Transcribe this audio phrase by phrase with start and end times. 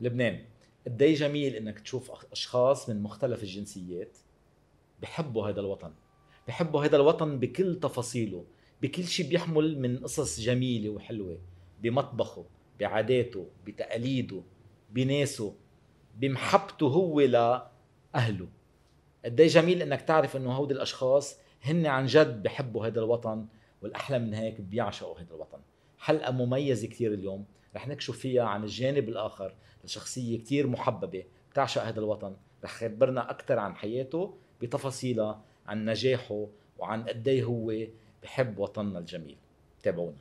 [0.00, 0.44] لبنان.
[0.86, 4.18] قد إيه جميل إنك تشوف أشخاص من مختلف الجنسيات
[5.02, 5.92] بحبوا هذا الوطن.
[6.48, 8.44] بحبوا هذا الوطن بكل تفاصيله
[8.82, 11.38] بكل شيء بيحمل من قصص جميلة وحلوة
[11.82, 12.44] بمطبخه
[12.80, 14.42] بعاداته بتقاليده
[14.90, 15.54] بناسه
[16.16, 18.48] بمحبته هو لأهله.
[19.24, 23.46] قد إيه جميل إنك تعرف إنه هودي الأشخاص هن عن جد بحبوا هذا الوطن
[23.82, 25.58] والأحلى من هيك بيعشقوا هذا الوطن.
[25.98, 27.44] حلقة مميزة كثير اليوم.
[27.76, 32.36] رح نكشف فيها عن الجانب الآخر لشخصية كثير محببة بتعشق هذا الوطن.
[32.64, 36.46] رح يخبرنا أكثر عن حياته بتفاصيلها عن نجاحه
[36.78, 37.72] وعن قد إيه هو
[38.22, 39.36] بحب وطننا الجميل.
[39.82, 40.16] تابعونا.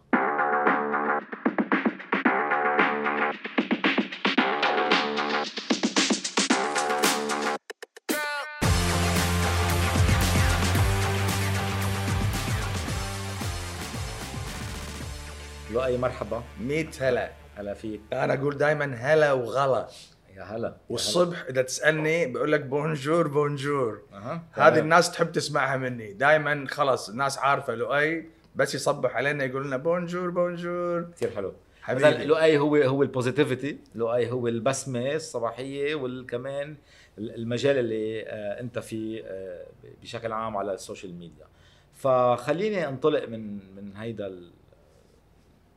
[15.73, 16.43] لؤي مرحبا.
[16.59, 17.44] 100 هلا.
[17.55, 19.87] هلا فيك أنا أقول دائما هلا وغلا.
[20.35, 20.75] يا هلا.
[20.89, 24.01] والصبح إذا تسألني بقول لك bonjour bonjour.
[24.13, 24.43] أها.
[24.51, 26.13] هذه الناس تحب تسمعها مني.
[26.13, 31.11] دائما خلاص الناس عارفة لؤي بس يصبح علينا يقول لنا bonjour bonjour.
[31.15, 31.53] كثير حلو.
[31.81, 32.25] حبيبي.
[32.25, 36.75] لؤي هو هو ال positivity لؤي هو البسمة الصباحية وكمان
[37.17, 39.65] المجال اللي آه، أنت فيه آه،
[40.01, 41.45] بشكل عام على ال social media
[41.93, 44.41] فخليني أنطلق من من هيدا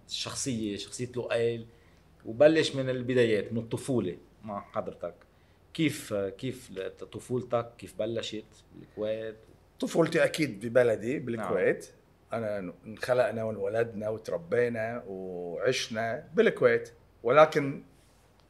[0.08, 1.66] الشخصيه شخصية لؤي
[2.24, 5.14] وبلش من البدايات من الطفولة مع حضرتك.
[5.74, 6.72] كيف كيف
[7.12, 9.36] طفولتك؟ كيف بلشت؟ بالكويت؟
[9.80, 11.88] طفولتي أكيد ببلدي بالكويت.
[12.32, 16.92] أنا انخلقنا وانولدنا وتربينا وعشنا بالكويت.
[17.22, 17.82] ولكن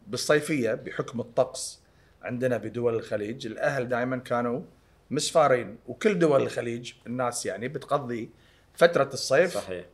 [0.07, 1.81] بالصيفية بحكم الطقس
[2.23, 4.63] عندنا بدول الخليج الأهل دائما كانوا
[5.11, 5.77] مسفارين.
[5.87, 8.31] وكل دول الخليج الناس يعني بتقضي
[8.75, 9.55] فترة الصيف.
[9.55, 9.85] صحيح.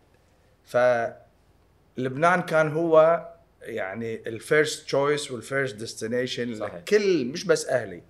[1.97, 3.25] فلبنان كان هو
[3.63, 6.51] يعني ال first choice وال first destination.
[6.53, 8.03] لكل مش بس أهلي.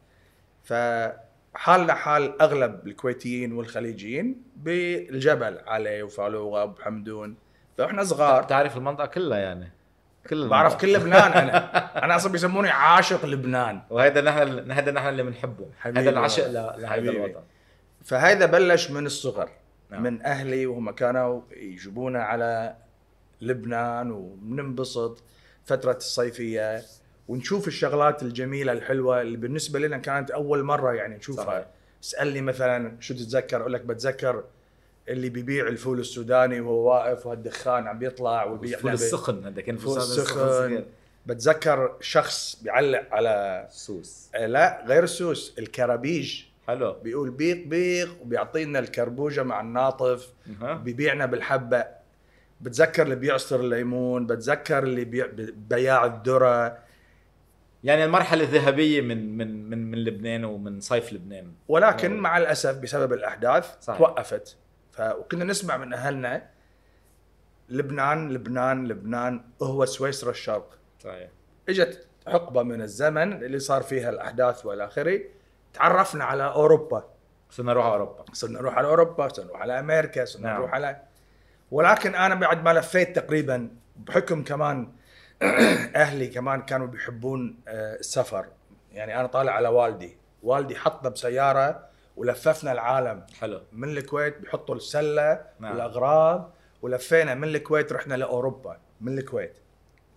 [0.65, 7.37] فحالنا حال أغلب الكويتيين والخليجيين بالجبل عاليه وفالوغا وبحمدون
[7.79, 8.43] فإحنا صغار.
[8.43, 9.73] بتعرف المنطقة كلها يعني.
[10.31, 10.87] كل بعرف المنطقة.
[10.87, 11.57] كل لبنان أنا.
[12.05, 13.83] أنا أصلا بيسموني عاشق لبنان.
[13.91, 15.67] وهذا نحن هذا نحن اللي بنحبه.
[15.81, 16.95] هذا العشق لهذا.
[16.95, 17.43] الوطن.
[18.05, 19.51] فهذا بلش من الصغر
[19.91, 20.03] نعم.
[20.03, 22.77] من أهلي وهم كانوا يجيبونا على
[23.41, 25.23] لبنان وبننبسط
[25.65, 26.83] فترة الصيفية
[27.29, 31.45] ونشوف الشغلات الجميلة الحلوة اللي بالنسبة لنا كانت أول مرة يعني نشوفها.
[31.45, 31.67] صحيح.
[32.05, 34.45] اسألني مثلا شو تتذكر؟ أقول لك بتذكر
[35.09, 39.77] اللي بيبيع الفول السوداني وهو واقف وهالدخان عم بيطلع وبيبيع الفول لنا السخن هذا كان
[39.77, 40.85] فول فول السخن
[41.27, 44.29] بتذكر شخص بيعلق على سوس.
[44.35, 46.43] آه، لا غير السوس الكرابيج.
[46.67, 46.93] حلو.
[46.93, 50.33] بيقول بيق بيق وبيعطينا الكربوجة مع الناطف.
[50.63, 52.04] بيبيعنا بالحبة.
[52.65, 56.79] بتذكر اللي بيعصر الليمون بتذكر اللي بيع بياع الذرة.
[57.85, 61.53] يعني المرحلة الذهبية من من من من لبنان ومن صيف لبنان.
[61.69, 62.21] ولكن نعم.
[62.21, 63.99] مع الأسف بسبب الأحداث صحيح.
[63.99, 64.57] توقفت.
[64.93, 66.47] ف وكنا نسمع من أهلنا
[67.69, 70.79] لبنان لبنان لبنان هو سويسرا الشرق.
[70.99, 71.29] صحيح.
[71.69, 75.21] إجت حقبة من الزمن اللي صار فيها الأحداث والى اخره
[75.75, 77.05] تعرفنا على أوروبا.
[77.51, 78.25] صرنا نروح على أوروبا.
[78.33, 80.57] صرنا نروح على أوروبا صرنا نروح على أمريكا صرنا نعم.
[80.57, 81.03] نروح على
[81.71, 84.93] ولكن أنا بعد ما لفيت تقريبا بحكم كمان
[85.97, 88.47] أهلي كمان كانوا بيحبون آه، السفر.
[88.93, 90.17] يعني أنا طالع على والدي.
[90.43, 91.87] والدي حطنا بسيارة
[92.17, 93.27] ولففنا العالم.
[93.41, 93.61] حلو.
[93.73, 95.71] من الكويت بيحطوا السلة نعم.
[95.73, 98.79] والأغراض ولفينا من الكويت رحنا لأوروبا.
[99.01, 99.59] من الكويت.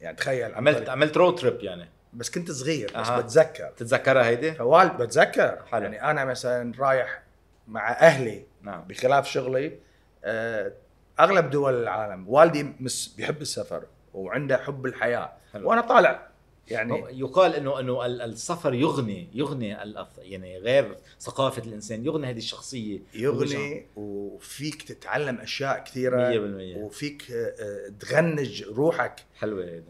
[0.02, 0.56] يعني تخيل.
[0.56, 1.90] عملت طريق- عملت road trip يعني.
[2.14, 3.22] بس كنت صغير بس أها.
[3.22, 3.69] بتذكر.
[3.78, 5.64] تتذكرها هيدي؟ فوالد بتذكر.
[5.72, 5.84] حلو.
[5.84, 7.22] يعني أنا مثلا رايح
[7.68, 8.81] مع أهلي نعم.
[8.88, 9.79] بخلاف شغلي
[10.24, 10.72] آه،
[11.19, 13.83] أغلب دول العالم والدي مس بيحب السفر
[14.13, 15.31] وعنده حب الحياة.
[15.53, 15.69] حلو.
[15.69, 16.28] وأنا طالع
[16.67, 19.78] يعني يقال انه إنه ال- السفر يغني يغني
[20.17, 23.00] يعني غير ثقافة الإنسان يغني هذه الشخصية.
[23.13, 29.16] يغني وفيك تتعلم أشياء 100% كثيره وفيك آه، آه، تغنج روحك.
[29.40, 29.84] حلوة هيدي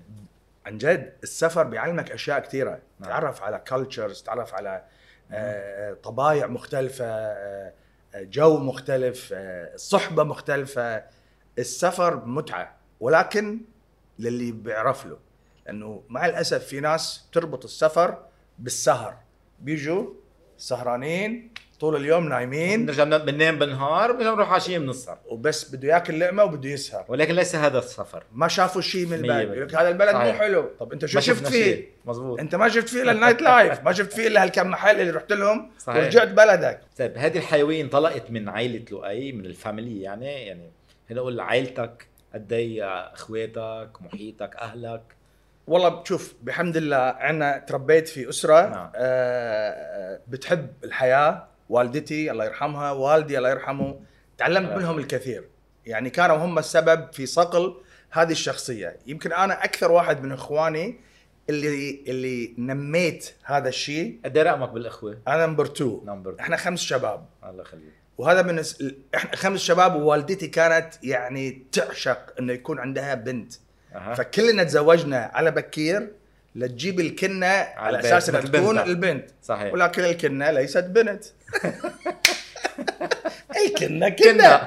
[0.66, 2.80] عن جد السفر بيعلمك أشياء كثيرة.
[3.00, 3.10] نعم.
[3.10, 4.84] تعرف على كلتشرز تعرف على
[5.32, 7.74] آه، طبايع مختلفة آه،
[8.16, 11.04] جو مختلف آه، صحبة مختلفة.
[11.60, 13.60] السفر متعة ولكن
[14.20, 15.18] للي بيعرف له.
[15.66, 18.18] لأنه مع الأسف في ناس تربط السفر
[18.60, 19.16] بالسهر.
[19.60, 20.14] بيجوا
[20.58, 22.86] سهرانين طول اليوم نايمين.
[22.86, 25.18] بنرجع بن- بننام بالنهار بنرجع نروح عشيه بنسهر.
[25.28, 27.06] وبس بده ياكل لقمة وبده يسهر.
[27.08, 28.24] ولكن ليس هذا السفر.
[28.34, 29.54] ما شافوا شيء من البلد.
[29.54, 30.34] يقول لك هذا البلد مو.
[30.34, 30.70] حلو.
[30.80, 31.90] طب انت شو شفت فيه.
[32.06, 35.00] مزبوط انت ما شفت فيه إلا ال night life ما شفت فيه إلا هالكم محل
[35.02, 36.04] اللي رحت لهم صحيح.
[36.04, 36.82] ورجعت بلدك.
[36.98, 40.72] طيب هذه الحيوية انطلقت من عائلة لؤي من ال family يعني يعني
[41.10, 45.02] هنا نقول عائلتك قد إيه إخواتك محيطك أهلك؟
[45.68, 48.92] والله شوف بحمد الله عنا تربيت في أسرة نعم.
[48.96, 54.00] آه بتحب الحياة والدتي الله يرحمها والدي الله يرحمه
[54.38, 55.00] تعلمت الله منهم.
[55.00, 55.50] الكثير.
[55.86, 57.82] يعني كانوا هم السبب في صقل
[58.12, 58.98] هذه الشخصية.
[59.08, 61.00] يمكن أنا أكثر واحد من إخواني
[61.50, 64.20] اللي اللي نميت هذا الشيء.
[64.26, 67.26] قد إيه رقمك بالإخوة؟ أنا number 2 number إحنا خمس شباب.
[67.44, 67.94] الله يخليك.
[68.18, 68.64] وهذا من
[69.16, 73.54] إحنا خمس شباب ووالدتي كانت يعني تعشق إنه يكون عندها بنت.
[73.96, 74.14] أها.
[74.14, 76.12] فكلنا تزوجنا على بكير
[76.56, 78.80] لتجيب الكنة على البيت، أساس إنها تكون.
[78.80, 79.30] البنت.
[79.44, 79.74] صحيح.
[79.74, 81.24] ولكن الكنة ليست بنت.
[83.66, 84.58] الكنة كنة.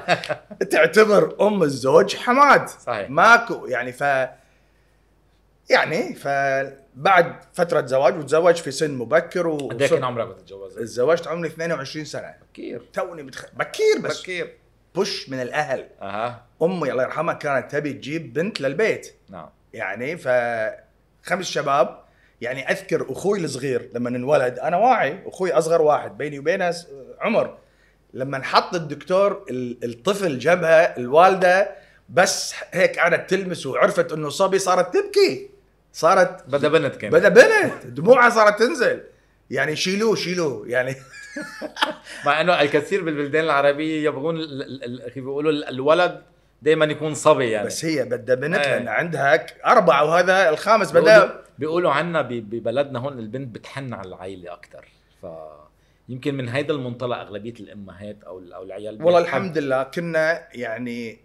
[0.71, 2.69] تعتبر أم الزوج حماد.
[2.69, 3.11] صحيح.
[3.11, 4.03] ماكو يعني ف
[5.71, 11.27] يعني فبعد فترة زواج وتزوج في سن مبكر قد إيه كان عمرك وقت تتجوز؟ تزوجت
[11.27, 12.35] عمري 22 سنة.
[12.53, 12.83] بكير.
[12.93, 13.47] توني متخ...
[13.55, 14.57] بكير بس بكير.
[14.95, 15.87] بوش من الأهل.
[16.03, 16.45] أها.
[16.63, 19.15] أمي الله يرحمها كانت تبي تجيب بنت للبيت.
[19.29, 19.49] نعم.
[19.73, 20.29] يعني ف
[21.23, 22.01] خمس شباب.
[22.41, 26.75] يعني أذكر أخوي الصغير لما انولد أنا واعي أخوي أصغر واحد بيني وبينه
[27.21, 27.59] عمر.
[28.15, 31.71] لما نحط الدكتور ال- الطفل جنبها الوالدة
[32.09, 35.50] بس هيك قعدت تلمس وعرفت إنه صبي صارت تبكي.
[35.93, 37.87] صارت بدأ بنت كان بدأ بنت.
[37.87, 39.01] دموعها صارت تنزل.
[39.51, 40.69] يعني شيلوه شيلوه.
[40.69, 40.95] يعني
[42.27, 44.39] مع إنه الكثير بالبلدان العربية يبغون
[45.15, 46.23] كيف بيقولوا ال- الولد
[46.63, 47.67] دائما يكون صبي يعني.
[47.67, 48.77] بس هي بدها بنت إيه.
[48.79, 54.85] لأن عندها أربعة وهذا الخامس بدأ بيقولوا عنا ببلدنا هون البنت بتحن على العائله أكثر
[55.23, 55.27] ف
[56.09, 61.19] يمكن من هيدا المنطلق أغلبية الأمهات أو أو العيال والله الحمد لله كنا يعني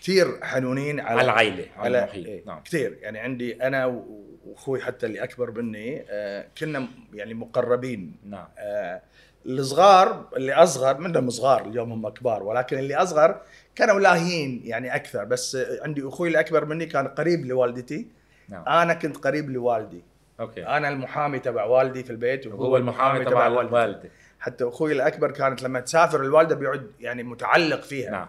[0.00, 2.26] كثير حنونين على على العائلة على على المحيط.
[2.26, 2.60] إيه نعم.
[2.60, 4.02] كثير يعني عندي أنا
[4.44, 8.16] وأخوي حتى اللي أكبر مني آه، كنا يعني مقربين.
[8.24, 8.48] نعم.
[8.58, 9.02] آه،
[9.46, 13.40] الصغار اللي أصغر منهم صغار اليوم هم كبار ولكن اللي أصغر
[13.74, 15.24] كانوا لاهين يعني أكثر.
[15.24, 18.06] بس عندي أخوي الاكبر مني كان قريب لوالدتي.
[18.48, 18.68] نعم.
[18.68, 20.04] أنا كنت قريب لوالدي.
[20.40, 20.66] أوكي.
[20.66, 23.46] أنا المحامي تبع والدي في البيت وهو المحامي تبع.
[23.46, 24.10] الوالده
[24.40, 28.10] حتى أخوي الأكبر كانت لما تسافر الوالدة بيقعد يعني متعلق فيها.
[28.10, 28.28] نعم.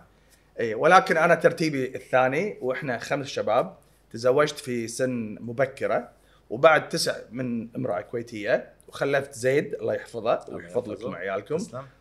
[0.60, 3.78] اي ولكن أنا ترتيبي الثاني وإحنا خمس شباب
[4.12, 6.10] تزوجت في سن مبكرة
[6.50, 11.16] وبعد تسع من امرأة كويتية وخلفت زيد الله يحفظه ويحفظ لكم.
[11.16, 11.58] عيالكم.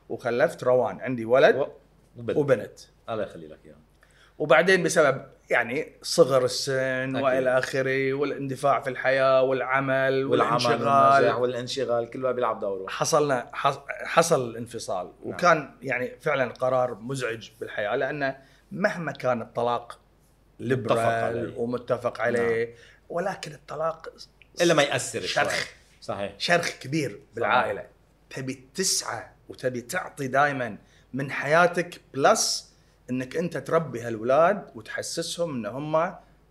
[0.08, 1.66] وخلفت روان عندي ولد
[2.16, 2.80] وبنت.
[3.08, 3.76] الله يخلي لك إياها.
[4.38, 7.16] وبعدين بسبب يعني صغر السن.
[7.16, 14.50] وإلى آخره والاندفاع في الحياة والعمل والانشغال والانشغال كل واحد بيلعب دوره حصلنا حص- حصل
[14.50, 15.34] الانفصال نعم.
[15.34, 18.36] وكان يعني فعلا قرار مزعج بالحياة لأنه
[18.72, 19.98] مهما كان الطلاق
[20.60, 21.32] متفق عليه.
[21.32, 22.74] liberal ومتفق عليه
[23.08, 24.08] ولكن الطلاق
[24.60, 25.20] إلا ما يأثر.
[25.20, 25.66] شرخ
[26.00, 27.86] صحيح شرخ كبير بالعائلة
[28.30, 30.76] تبي تسعى وتبي تعطي دائما
[31.14, 32.65] من حياتك plus
[33.10, 35.92] إنك أنت تربي هالولاد وتحسسهم إن هم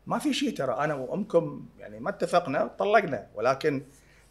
[0.07, 3.83] ما في شيء ترى أنا وأمكم يعني ما اتفقنا طلقنا ولكن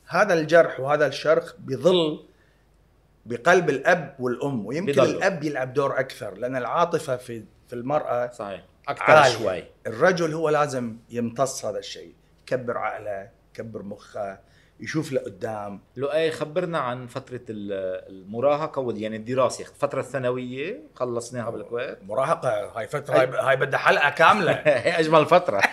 [0.07, 2.25] هذا الجرح وهذا الشرخ بيظل
[3.27, 5.11] بقلب الأب والأم ويمكن بيضل.
[5.17, 9.39] الأب يلعب دور أكثر لأن العاطفة في في المرأة صحيح أكثر عالية.
[9.39, 14.39] شوي الرجل هو لازم يمتص هذا الشيء يكبر عقله يكبر مخه
[14.81, 15.81] يشوف لقدام.
[15.97, 17.73] لؤي خبرنا عن فترة ال-
[18.11, 19.65] المراهقة وال- يعني الدراسة.
[19.65, 21.99] الفترة الثانوية خلصناها بالكويت.
[22.03, 22.49] مراهقة
[22.79, 24.53] هاي فترة هاي, هاي بدها حلقة كاملة.
[24.65, 25.61] هي أجمل فترة.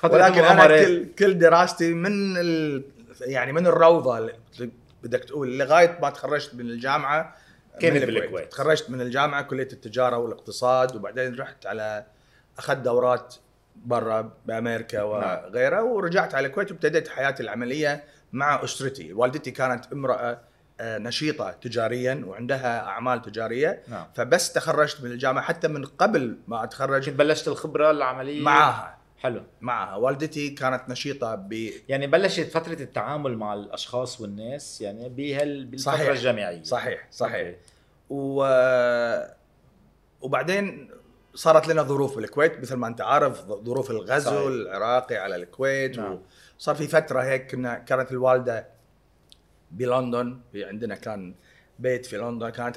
[0.00, 2.82] فترة ولكن المغامرات كل كل دراستي من ال...
[3.20, 4.32] يعني من الروضة اللي
[5.02, 7.36] بدك تقول لغاية ما تخرجت من الجامعة
[7.80, 8.04] كانت.
[8.04, 8.52] بالكويت.
[8.52, 12.04] تخرجت من الجامعة كلية التجارة والإقتصاد وبعدين رحت على
[12.58, 13.34] أخذت دورات
[13.76, 20.40] برا بأمريكا وغيرها ورجعت على الكويت وابتديت حياتي العملية مع أسرتي، والدتي كانت امرأة
[20.80, 23.82] آه، نشيطة تجاريا وعندها أعمال تجارية.
[23.88, 24.06] نعم.
[24.14, 27.10] فبس تخرجت من الجامعة حتى من قبل ما أتخرج.
[27.10, 29.42] كنت بلشت الخبرة العملية؟ معاها حلو.
[29.60, 29.96] معها.
[29.96, 36.08] والدتي كانت نشيطة ب يعني بلشت فترة التعامل مع الأشخاص والناس يعني بهال بالفترة صحيح.
[36.08, 36.62] الجامعية.
[36.62, 37.46] صحيح صحيح.
[37.48, 37.56] أوكي.
[38.10, 38.44] و...
[40.20, 40.90] وبعدين
[41.34, 44.46] صارت لنا ظروف بالكويت مثل ما أنت عارف ظروف الغزو صحيح.
[44.46, 46.18] العراقي على الكويت نعم.
[46.58, 48.68] وصار في فترة هيك كنا كانت الوالدة
[49.70, 51.34] بلندن في عندنا كان
[51.78, 52.76] بيت في لندن كانت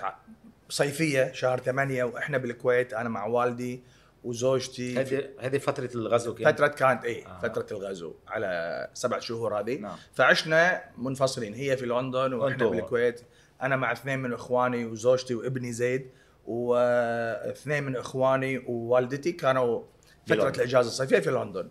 [0.70, 3.84] صيفية شهر ثمانية وإحنا بالكويت أنا مع والدي
[4.24, 7.40] وزوجتي هذه هذه فترة الغزو كانت فترة كانت إيه آه.
[7.40, 12.68] فترة الغزو على سبع شهور هذه نعم فعشنا منفصلين هي في لندن وإحنا.
[12.68, 13.22] بالكويت
[13.62, 16.10] أنا مع اثنين من إخواني وزوجتي وابني زيد
[16.46, 19.84] واثنين من إخواني ووالدتي كانوا
[20.26, 20.56] فترة بلندن.
[20.56, 21.70] الإجازة الصيفية في لندن.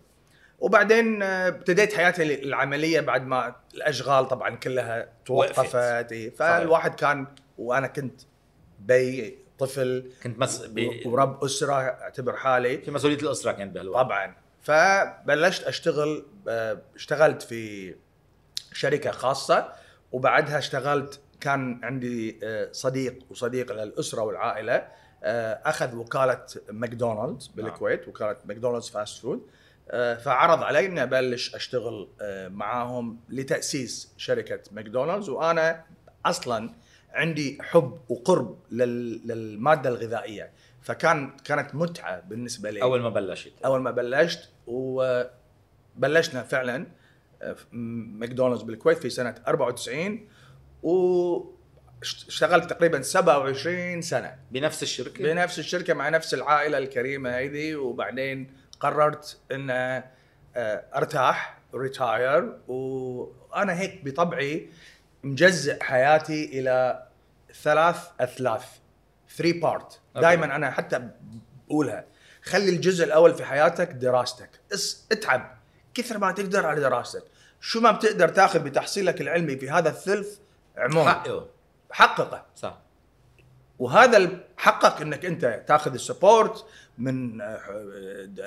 [0.58, 5.58] وبعدين آه، ابتديت حياتي العملية بعد ما الأشغال طبعا كلها توقفت.
[5.58, 6.32] وقفت.
[6.36, 7.26] فالواحد كان
[7.58, 8.20] وأنا كنت
[8.78, 10.62] بي طفل كنت مس...
[10.66, 11.06] ب...
[11.06, 12.78] ورب أسرة أعتبر حالي.
[12.78, 14.04] في مسؤولية الأسرة كانت بهالوقت.
[14.04, 14.34] طبعا.
[14.62, 17.94] فبلشت أشتغل آه، اشتغلت في
[18.72, 19.72] شركة خاصة
[20.12, 24.88] وبعدها اشتغلت كان عندي آه، صديق وصديق للأسرة والعائلة
[25.24, 29.46] آه، أخذ وكالة ماكدونالدز بالكويت وكالة ماكدونالدز fast food
[29.90, 32.08] آه، فعرض علي إني أبلش أشتغل
[32.50, 35.84] معاهم لتأسيس شركة ماكدونالدز وأنا
[36.26, 36.70] أصلا
[37.12, 40.50] عندي حب وقرب لل- للمادة الغذائية.
[40.82, 42.82] فكان كانت متعة بالنسبة لي.
[42.82, 43.52] أول ما بلشت.
[43.64, 46.86] أول ما بلشت وبلشنا فعلا
[47.72, 50.28] ماكدونالدز بالكويت في سنة 94
[50.84, 54.36] واشتغلت تقريبا 27 سنة.
[54.50, 60.04] بنفس الشركة؟ بنفس الشركة مع نفس العائلة الكريمة هذه وبعدين قررت إن آه،
[60.96, 64.68] أرتاح retire وأنا هيك بطبعي
[65.22, 67.06] مجزء حياتي إلى
[67.62, 68.64] ثلاث أثلاث
[69.36, 70.00] three part.
[70.14, 71.08] دائما أنا حتى
[71.68, 72.04] بقولها
[72.42, 74.50] خلي الجزء الأول في حياتك دراستك.
[74.74, 75.58] اتعب.
[75.94, 77.22] كثر ما تقدر على دراستك.
[77.60, 80.38] شو ما بتقدر تاخذ بتحصيلك العلمي في هذا الثلث
[80.76, 81.10] عموما.
[81.12, 81.46] حقه
[81.90, 82.46] حققه.
[82.56, 82.78] صح.
[83.78, 86.64] وهذا حقك إنك أنت تأخذ ال support
[86.98, 87.56] من آه،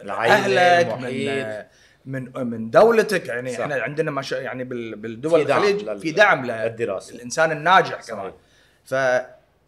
[0.10, 1.46] أهلك من المحيط.
[1.46, 1.68] آه،
[2.06, 3.28] من من دولتك.
[3.28, 3.60] يعني صح.
[3.60, 7.14] إحنا عندنا ما شاء يعني بال- بالدول في الخليج في دعم للدراسة.
[7.16, 8.16] للانسان الناجح صحيح.
[8.20, 8.34] كمان.
[8.86, 8.96] ف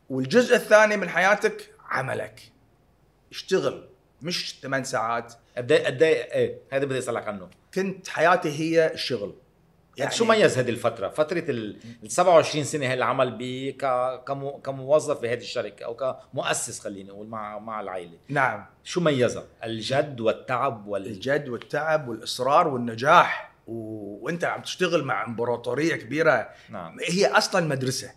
[0.10, 2.42] والجزء الثاني من حياتك عملك.
[3.32, 3.90] اشتغل.
[4.22, 5.34] مش ثمان ساعات.
[5.58, 7.48] قد إيه قد إيه إيه هذا بدي أسألك عنه.
[7.74, 9.36] كنت حياتي هي الشغل.
[10.00, 13.70] يعني شو ميز هذه الفترة؟ فترة ال ال 27 سنة هي العمل ب
[14.64, 15.96] كموظف بهذه الشركة أو
[16.34, 18.66] كمؤسس خليني أقول مع مع العائلة، نعم.
[18.84, 23.74] شو ميزها؟ الجد والتعب وال الجد والتعب والإصرار والنجاح و...
[24.26, 26.50] وأنت عم تشتغل مع إمبراطورية كبيرة.
[26.70, 26.98] نعم.
[27.10, 28.12] هي أصلا مدرسة.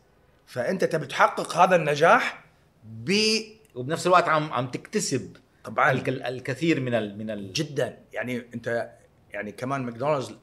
[0.47, 2.45] فأنت تبي تحقق هذا النجاح
[2.85, 3.13] ب
[3.75, 5.91] وبنفس الوقت عم عم تكتسب طبعا.
[5.91, 7.99] الك- الكثير من ال من ال جدا.
[8.13, 8.91] يعني أنت
[9.31, 10.35] يعني كمان ماكدونالدز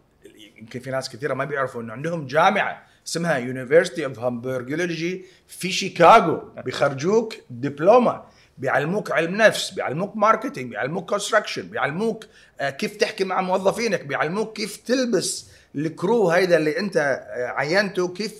[0.57, 6.41] يمكن في ناس كثيرة ما بيعرفوا إنه عندهم جامعة اسمها University of Hamburgerology في شيكاغو.
[6.65, 8.23] بيخرجوك دبلومة
[8.57, 12.25] بيعلموك علم نفس بيعلموك marketing بيعلموك construction بيعلموك
[12.59, 18.13] آه، كيف تحكي مع موظفينك بيعلموك كيف تلبس ال crew هيدا اللي أنت آه، عينته
[18.13, 18.33] كيف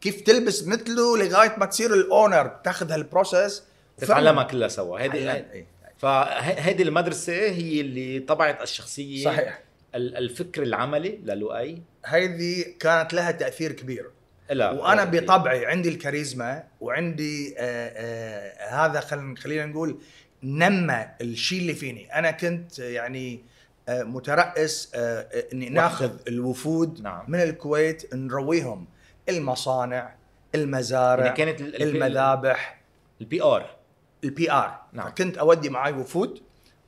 [0.00, 3.62] كيف تلبس مثله لغاية ما تصير ال owner تاخذ هال process
[3.98, 4.98] تتعلمها كلها سوا.
[4.98, 5.66] هذه إيه.
[5.98, 9.24] فهذه المدرسة هي اللي طبعت الشخصية.
[9.24, 9.65] صحيح.
[9.96, 11.82] الفكر العملي للؤي.
[12.06, 14.10] هذه كانت لها تأثير كبير.
[14.50, 19.98] لا وأنا بطبعي عندي الكاريزما وعندي آه آه هذا خل خلينا نقول
[20.42, 22.18] نمى الشيء اللي فيني.
[22.18, 23.40] أنا كنت يعني
[23.88, 27.24] آه مترأس إني نأخذ الوفود نعم.
[27.28, 28.86] من الكويت نرويهم
[29.28, 30.14] المصانع
[30.54, 32.80] المزارع يعني كانت ال- ال- المذابح.
[33.20, 33.76] ال PR
[34.24, 35.08] ال PR نعم.
[35.08, 36.40] فكنت أودي معي وفود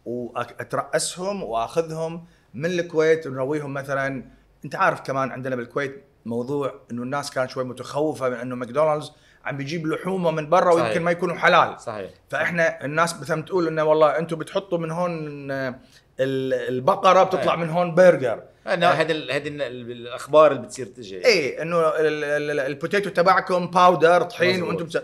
[0.07, 2.25] واترأسهم وأخذهم.
[2.59, 4.25] من الكويت نرويهم مثلا.
[4.65, 9.13] أنت عارف كمان عندنا بالكويت موضوع إنه الناس كانت شوي متخوفة من إنه ماكدونالدز
[9.45, 10.85] عم بيجيب لحومة من برا صحيح.
[10.85, 11.81] ويمكن ما يكونوا حلال.
[11.81, 12.11] صحيح.
[12.31, 15.11] فإحنا الناس مثلا تقول إنه والله أنتم بتحطوا من هون
[15.51, 17.57] ال- البقرة بتطلع.
[17.57, 18.43] من هون برجر.
[18.67, 19.63] أنا هذه هذه ال-
[19.93, 21.25] الأخبار اللي بتصير تجي.
[21.27, 24.63] إيه إنه ال- ال- ال- ال potato تبعكم powder طحين.
[24.63, 24.99] وأنتم بس...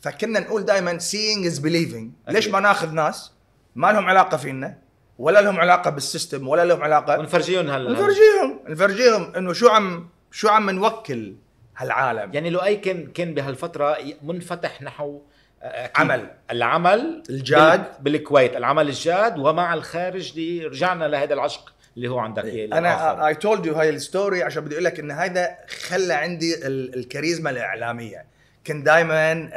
[0.00, 2.30] فكنا نقول دائما seeing is believing.
[2.32, 3.32] ليش ما ناخذ ناس؟
[3.76, 4.78] ما لهم علاقة فينا.
[5.20, 10.08] ولا لهم علاقة بال system ولا لهم علاقة ونفرجيهم هال نفرجيهم نفرجيهم إنه شو عم
[10.30, 11.34] شو عم نوكل
[11.76, 12.34] هالعالم.
[12.34, 15.20] يعني لؤي كان كان بهالفترة منفتح نحو
[15.62, 16.30] آه، عمل.
[16.50, 17.80] العمل الجاد.
[17.80, 18.56] بال- بالكويت.
[18.56, 22.44] العمل الجاد ومع الخارج دي رجعنا لهذا العشق اللي هو عندك.
[22.44, 22.78] إياه الآخر.
[22.78, 25.48] أنا I told you هاي ال story عشان بدي أقول لك إن هذا
[25.88, 28.24] خلى عندي ال- الكاريزما الإعلامية.
[28.66, 29.50] كنت دائما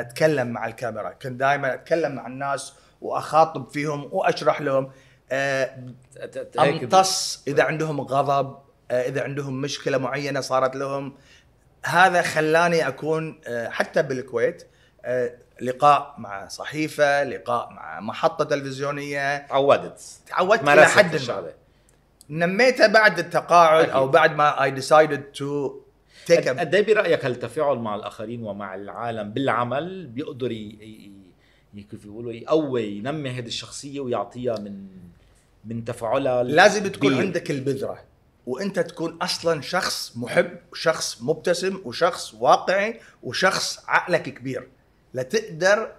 [0.00, 1.10] أتكلم مع الكاميرا.
[1.10, 4.84] كنت دائما أتكلم مع الناس وأخاطب فيهم وأشرح لهم.
[4.84, 4.90] آه،
[6.58, 8.56] أمتص إذا عندهم غضب
[8.90, 11.14] آه، إذا عندهم مشكلة معينة صارت لهم.
[11.84, 14.68] هذا خلاني أكون آه، حتى بالكويت
[15.04, 19.46] آه، لقاء مع صحيفة لقاء مع محطة تلفزيونية.
[19.50, 20.00] عودت.
[20.26, 21.52] تعودت إلى حد ما.
[22.30, 23.94] نميتها بعد التقاعد أكيد.
[23.94, 25.80] أو بعد ما I decided to
[26.26, 30.54] take قد إيه برأيك هالتفاعل مع الآخرين ومع العالم بالعمل؟ بيقدر ي...
[30.54, 31.12] ي...
[31.74, 31.82] ي...
[31.82, 34.88] كيف يقولوا يقوي ينمي هذه الشخصية ويعطيها من
[35.68, 37.26] من تفاعلها لازم تكون الكبير.
[37.26, 38.04] عندك البذرة
[38.46, 44.68] وأنت تكون أصلا شخص محب وشخص مبتسم وشخص واقعي وشخص عقلك كبير.
[45.14, 45.92] لتقدر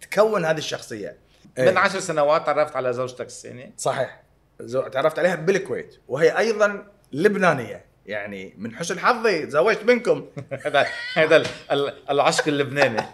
[0.00, 1.16] تكون هذه الشخصية.
[1.58, 4.22] من عشر سنوات تعرفت على زوجتك الثانية صحيح.
[4.92, 7.84] تعرفت عليها بالكويت وهي أيضا لبنانية.
[8.06, 10.26] يعني من حسن حظي تزوجت منكم.
[10.66, 13.02] هذا هذا ال- ال- العشق اللبناني.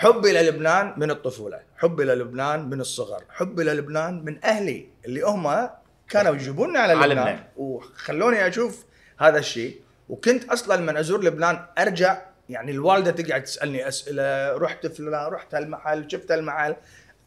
[0.00, 5.68] حبي للبنان من الطفولة حبي للبنان من الصغر حبي للبنان من أهلي اللي هم
[6.08, 7.44] كانوا يجيبوني على لبنان.
[7.56, 8.84] وخلوني أشوف
[9.18, 9.80] هذا الشيء.
[10.08, 16.10] وكنت أصلا من أزور لبنان أرجع يعني الوالدة تقعد تسألني أسئلة رحت فلان رحت هالمحل
[16.10, 16.76] شفت هالمحل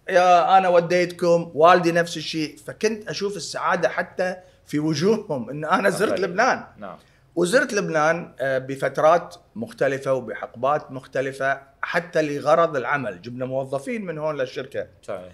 [0.09, 2.57] يا أنا وديتكم والدي نفس الشيء.
[2.67, 6.19] فكنت أشوف السعادة حتى في وجوههم إن أنا زرت.
[6.19, 6.63] لبنان.
[6.77, 6.97] نعم.
[7.35, 13.21] وزرت لبنان آه، بفترات مختلفة وبحقبات مختلفة حتى لغرض العمل.
[13.21, 14.87] جبنا موظفين من هون للشركة.
[15.03, 15.31] صحيح.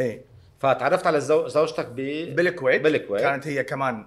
[0.00, 0.24] إيه.
[0.58, 1.94] فتعرفت على زو- زوجتك ب
[2.36, 2.82] بالكويت.
[2.82, 3.22] بالكويت.
[3.22, 4.06] كانت هي كمان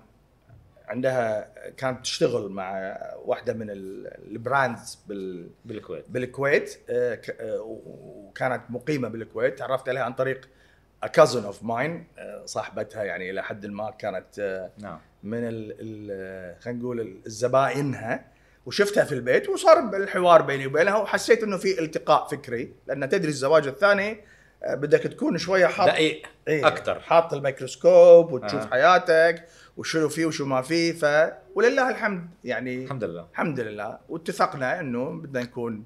[0.88, 6.06] عندها كانت تشتغل مع واحدة من ال- brands بال بالكويت.
[6.10, 9.60] بالكويت آه، آه، وكانت مقيمة بالكويت.
[9.60, 10.50] تعرفت عليها عن طريق
[11.06, 12.08] cousin of mine
[12.46, 15.00] صاحبتها يعني إلى حد ما كانت آه، نعم.
[15.24, 18.26] من ال ال خلينا نقول الزبائنها.
[18.66, 22.74] وشفتها في البيت وصار الحوار بيني وبينها وحسيت إنه في التقاء فكري.
[22.88, 24.22] لأن تدري الزواج الثاني
[24.64, 28.68] آه، بدك تكون شوية حاط دقيق إيه، أكثر حاط الميكروسكوب وتشوف آه.
[28.68, 33.28] حياتك وشنو فيه وشو ما فيه ف ولله الحمد يعني الحمد لله.
[33.32, 34.00] الحمد لله.
[34.10, 35.84] واتفقنا إنه بدنا نكون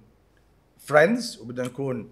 [0.79, 2.09] friends وبدنا نكون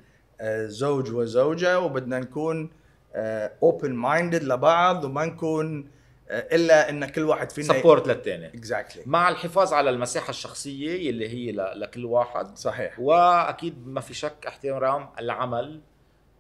[0.66, 2.70] زوج وزوجة وبدنا نكون
[3.16, 5.90] open-minded لبعض وما نكون
[6.30, 11.30] آه، إلا إن كل واحد فينا support للثاني exactly مع الحفاظ على المساحة الشخصية اللي
[11.30, 12.58] هي لكل واحد.
[12.58, 13.00] صحيح.
[13.00, 15.82] وأكيد ما في شك احترام العمل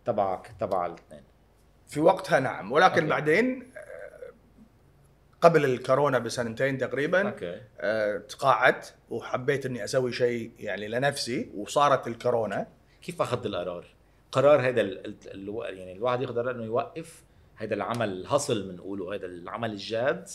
[0.05, 1.23] تبعك تبع الاثنين.
[1.87, 2.71] في وقتها نعم.
[2.71, 2.99] ولكن أوكي.
[3.01, 3.09] أوكي.
[3.09, 4.31] بعدين آه،
[5.41, 7.61] قبل الكورونا بسنتين تقريبا أوكي.
[7.79, 12.67] آه، تقاعدت وحبيت إني أسوي شيء يعني لنفسي وصارت الكورونا.
[13.01, 13.85] كيف أخذت القرار؟
[14.31, 14.81] قرار هذا.
[14.81, 17.23] يعني الواحد يقدر إنه يوقف
[17.55, 20.27] هذا العمل الهصل بنقوله هذا العمل الجاد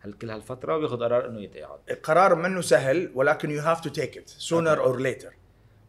[0.00, 1.78] هل كل هالفترة وياخذ قرار إنه يتقاعد.
[1.90, 5.32] القرار منه سهل ولكن you have to take it sooner or later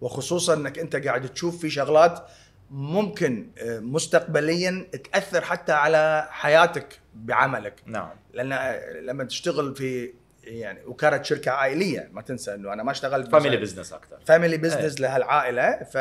[0.01, 2.27] وخصوصا إنك أنت قاعد تشوف في شغلات
[2.72, 7.81] ممكن آه، مستقبليا تأثر حتى على حياتك بعملك.
[7.85, 8.09] نعم.
[8.33, 13.31] لأن آه، لما تشتغل في يعني وكانت شركة عائلية ما تنسى إنه أنا ما اشتغلت
[13.31, 15.98] فاميلي بزنس أكثر فاميلي بزنس لهالعائلة ف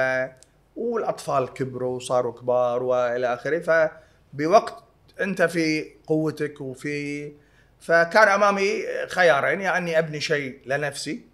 [0.76, 3.90] والأطفال كبروا وصاروا كبار وإلى آخره.
[4.32, 4.84] فبوقت
[5.20, 7.32] أنت في قوتك وفي
[7.80, 11.26] فكان أمامي خيارين يا أني أبني شيء لنفسي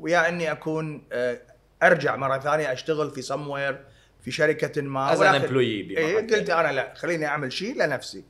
[0.00, 1.40] ويا أني أكون آه،
[1.82, 3.84] أرجع مرة ثانية أشتغل في سموير
[4.20, 5.12] في شركة ما.
[5.12, 6.50] as an employee إيه قلت.
[6.50, 8.24] أنا لا خليني أعمل شيء لنفسي.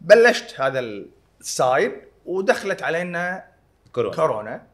[0.00, 0.80] بلشت هذا
[1.40, 1.92] ال side
[2.26, 3.44] ودخلت علينا
[3.92, 4.16] كورونا.
[4.16, 4.66] كورونا.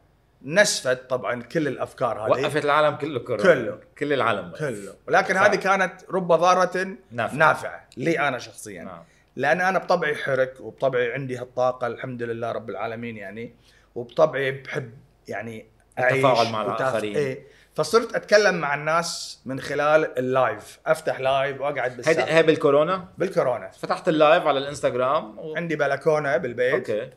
[0.45, 2.29] نسفت طبعا كل الأفكار هذه.
[2.29, 3.79] وقفت العالم كله كورونا كله.
[3.97, 4.59] كل العالم وقف.
[4.59, 4.93] كله.
[5.07, 5.37] ولكن.
[5.37, 7.37] هذه كانت رب ضاره نافعة.
[7.37, 8.83] نافعة لي أنا شخصيا.
[8.83, 9.03] نعم.
[9.35, 13.55] لأن أنا بطبعي حرك وبطبعي عندي هالطاقة الحمد لله رب العالمين يعني
[13.95, 14.91] وبطبعي بحب
[15.27, 15.65] يعني
[15.99, 17.15] أعيش التفاعل مع الآخرين.
[17.15, 17.47] إيه.
[17.75, 20.79] فصرت أتكلم مع الناس من خلال ال live.
[20.85, 23.69] أفتح live وأقعد بالساعة هي بالكورونا؟ بالكورونا.
[23.69, 25.55] فتحت ال live على الإنستغرام و...
[25.55, 26.73] عندي بلكونة بالبيت.
[26.73, 27.09] أوكي.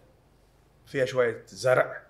[0.87, 2.04] فيها شوية زرع.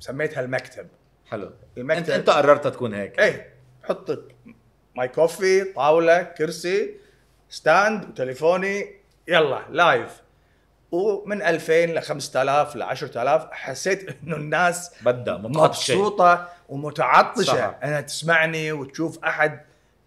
[0.00, 0.86] سميتها المكتب.
[1.30, 1.46] حلو.
[1.46, 3.18] انت المكتب إنت قررت تكون هيك.
[3.20, 3.52] إيه.
[3.84, 4.18] حط
[4.96, 6.94] my coffee طاولة كرسي
[7.48, 8.96] stand وتليفوني.
[9.28, 10.22] يلا live
[10.92, 15.94] ومن 2000 ل 5000 ل 10000 حسيت إنه الناس بدها متعطشة.
[15.94, 17.44] مبسوطة ومتعطشة.
[17.44, 17.78] صح.
[17.84, 19.60] انها تسمعني وتشوف أحد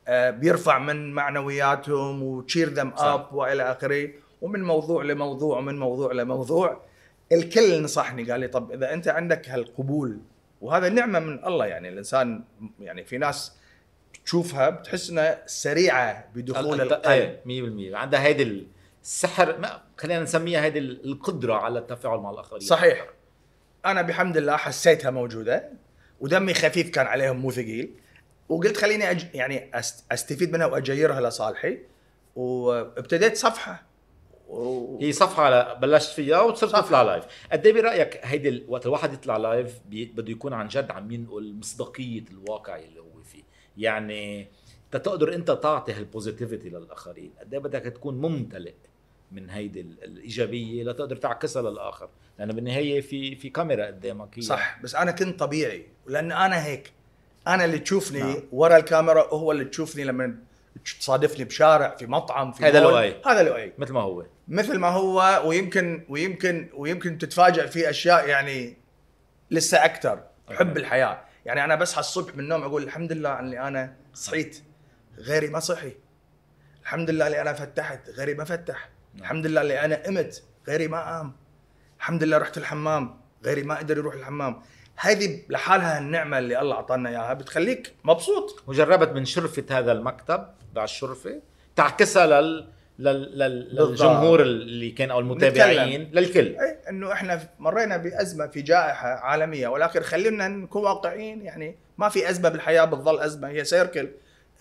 [0.08, 2.94] آه، بيرفع من معنوياتهم و cheer them.
[2.98, 4.10] up وإلى آخره.
[4.42, 6.82] ومن موضوع لموضوع ومن موضوع لموضوع.
[7.32, 10.20] الكل نصحني قال لي طب إذا أنت عندك هالقبول
[10.62, 12.44] وهذا نعمة من الله يعني الإنسان
[12.80, 13.56] يعني في ناس
[14.26, 17.06] تشوفها بتحس إنها سريعة بدخول ال- القلب.
[17.12, 18.68] إيه 100% عندها هيدي
[19.04, 22.62] السحر ما خلينا نسميها هيدي القدرة على التفاعل مع الآخرين.
[22.62, 23.08] صحيح.
[23.86, 25.70] أنا بحمد الله حسيتها موجودة
[26.20, 27.94] ودمي خفيف كان عليهم مو ثقيل
[28.50, 29.26] وقلت خليني أج...
[29.34, 30.06] يعني أست...
[30.12, 31.78] أستفيد منها وأجيرها لصالحي
[32.36, 33.84] وابتديت صفحة.
[34.50, 34.98] و...
[35.02, 36.72] هي صفحة على بلشت فيها وصرت.
[36.72, 40.06] تطلع live قد إيه برأيك هيدي وقت الواحد يطلع live بي...
[40.06, 43.44] بده يكون عن جد عم ينقل مصداقيه الواقع اللي هو فيه
[43.78, 44.48] يعني
[44.92, 48.74] تقدر أنت تعطي هالبوزيتيفيتي للآخرين قد إيه بدك تكون ممتلئ
[49.32, 52.10] من هيدي ال- الإيجابية لتقدر تعكسها للآخر
[52.40, 56.92] لأنه بالنهاية في في كاميرا قدامك هي صح بس أنا كنت طبيعي لأن أنا هيك
[57.48, 58.20] أنا اللي تشوفني.
[58.20, 58.36] نعم.
[58.52, 60.36] ورا الكاميرا هو اللي تشوفني لما
[61.00, 62.94] تصادفني بشارع في مطعم في هذا مول.
[62.94, 63.22] لؤي.
[63.26, 64.26] هذا لؤي مثل ما هو.
[64.48, 68.78] مثل ما هو ويمكن ويمكن ويمكن تتفاجئ في أشياء يعني
[69.52, 70.24] لسه أكثر.
[70.50, 70.78] حب.
[70.78, 71.22] الحياة.
[71.46, 74.64] يعني أنا بصحى الصبح من النوم أقول الحمد لله أني أنا صحيت.
[75.18, 75.94] غيري ما صحي.
[76.82, 78.10] الحمد لله اللي أنا فتحت.
[78.10, 78.90] غيري ما فتح.
[79.14, 79.24] نعم.
[79.24, 81.36] الحمد لله اللي أنا قمت غيري ما قام.
[81.98, 83.22] الحمد لله رحت الحمام.
[83.46, 84.62] غيري ما قدر يروح الحمام.
[85.02, 87.34] هذه لحالها النعمة اللي الله أعطانا إياها.
[87.34, 88.64] بتخليك مبسوط.
[88.68, 91.42] وجربت من شرفة هذا المكتب بعد الشرفة
[91.76, 92.68] تعكسها لل...
[93.00, 93.76] لل...
[93.76, 96.40] للجمهور اللي كان أو المتابعين للكل.
[96.60, 101.42] اي إنه إحنا مرينا بأزمة في جائحة عالمية ولكن خلينا نكون واقعيين.
[101.42, 104.10] يعني ما في أزمة بالحياة بتظل أزمة هي circle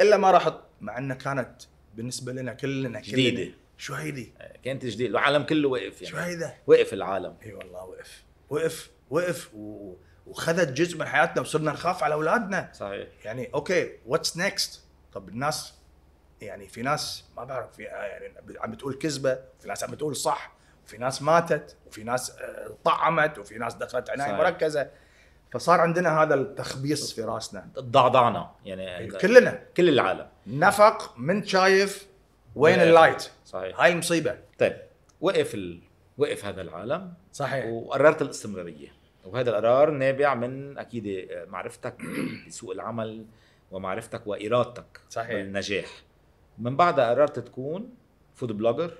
[0.01, 1.62] إلا ما راح مع إنها كانت
[1.94, 3.01] بالنسبة لنا كلنا كلنا.
[3.01, 3.53] جديدة.
[3.79, 4.33] شو هيدي؟
[4.64, 6.31] كانت جديد العالم كله وقف شو يعني.
[6.31, 7.35] هيدا؟ وقف العالم.
[7.46, 8.22] إي والله وقف.
[8.51, 9.94] وقف وقف و...
[10.29, 12.71] وخذت جزء من حياتنا وصرنا نخاف على أولادنا.
[12.73, 13.09] صحيح.
[13.25, 15.75] يعني أوكي what's next طب الناس
[16.41, 20.53] يعني في ناس ما بعرف في يعني عم بتقول كذبة في ناس عم بتقول صح
[20.87, 24.33] وفي ناس ماتت وفي ناس آه، طعمت وفي ناس دخلت عناية.
[24.33, 24.91] مركزة.
[25.53, 27.69] فصار عندنا هذا التخبيص في راسنا.
[27.79, 29.62] ضعضعنا يعني كلنا.
[29.77, 30.29] كل العالم.
[30.47, 32.07] نفق من شايف
[32.55, 33.81] وين وين؟ اللايت صحيح.
[33.81, 34.77] هاي المصيبه طيب
[35.21, 35.81] وقف ال...
[36.19, 37.14] وقف هذا العالم.
[37.33, 37.67] صحيح.
[37.67, 38.97] وقررت الاستمرارية.
[39.33, 41.97] وهذا القرار نابع من أكيد معرفتك
[42.47, 43.27] بسوق العمل
[43.71, 45.33] ومعرفتك وإرادتك صحيح.
[45.33, 45.87] بالنجاح
[46.59, 47.91] من بعدها قررت تكون
[48.35, 48.90] food blogger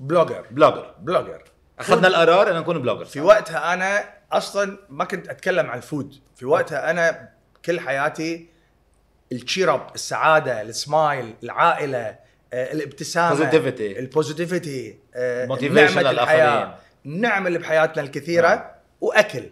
[0.00, 1.42] blogger blogger blogger
[1.78, 6.14] أخذنا القرار إن نكون blogger في وقتها أنا أصلا ما كنت أتكلم عن ال food
[6.36, 7.28] في وقتها أنا
[7.64, 8.48] كل حياتي
[9.32, 12.18] ال cheer up السعادة السمايل العائلة
[12.52, 13.32] آه، الابتسامة.
[13.98, 14.98] ال positivity
[16.10, 16.74] الحياة للآخرين.
[17.06, 18.64] النعم اللي بحياتنا الكثيرة نعم.
[19.00, 19.50] وأكل.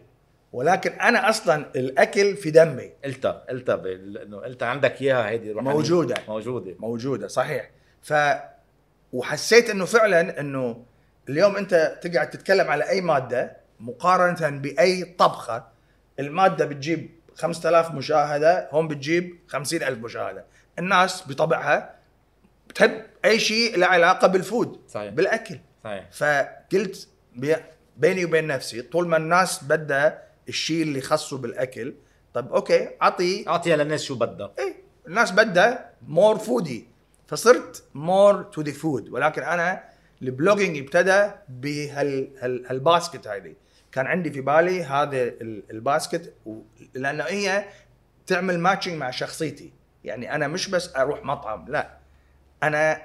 [0.52, 2.92] ولكن أنا أصلا الأكل في دمي.
[3.04, 3.82] قلتها قلتها
[4.22, 5.54] إنه قلتها عندك إياها هيدي.
[5.54, 6.16] موجودة.
[6.28, 6.74] موجودة.
[6.78, 7.70] موجودة صحيح.
[8.02, 8.14] ف
[9.12, 10.84] وحسيت إنه فعلا إنه
[11.28, 15.66] اليوم أنت تقعد تتكلم على أي مادة مقارنة بأي طبخة
[16.20, 20.44] المادة بتجيب 5000 مشاهدة هون بتجيب 50000 مشاهدة.
[20.78, 21.94] الناس بطبعها
[22.68, 25.12] بتحب أي شيء له علاقة بالفود صحيح.
[25.12, 25.58] بالأكل.
[25.84, 26.11] صحيح.
[26.12, 27.08] فقلت
[27.98, 31.94] بيني وبين نفسي طول ما الناس بدها الشيء اللي خصه بالأكل
[32.34, 34.52] طب أوكي أعطي أعطيها للناس شو بدها.
[34.58, 34.74] إيه
[35.06, 36.88] الناس بدها more foody
[37.26, 39.84] فصرت more to the food ولكن أنا
[40.22, 43.54] ال blogging ابتدى بهال هال هال basket هذه.
[43.92, 46.35] كان عندي في بالي هذا ال- ال basket
[46.94, 47.64] لأنه هي
[48.26, 49.72] تعمل matching مع شخصيتي.
[50.04, 51.98] يعني أنا مش بس أروح مطعم لا.
[52.62, 53.02] أنا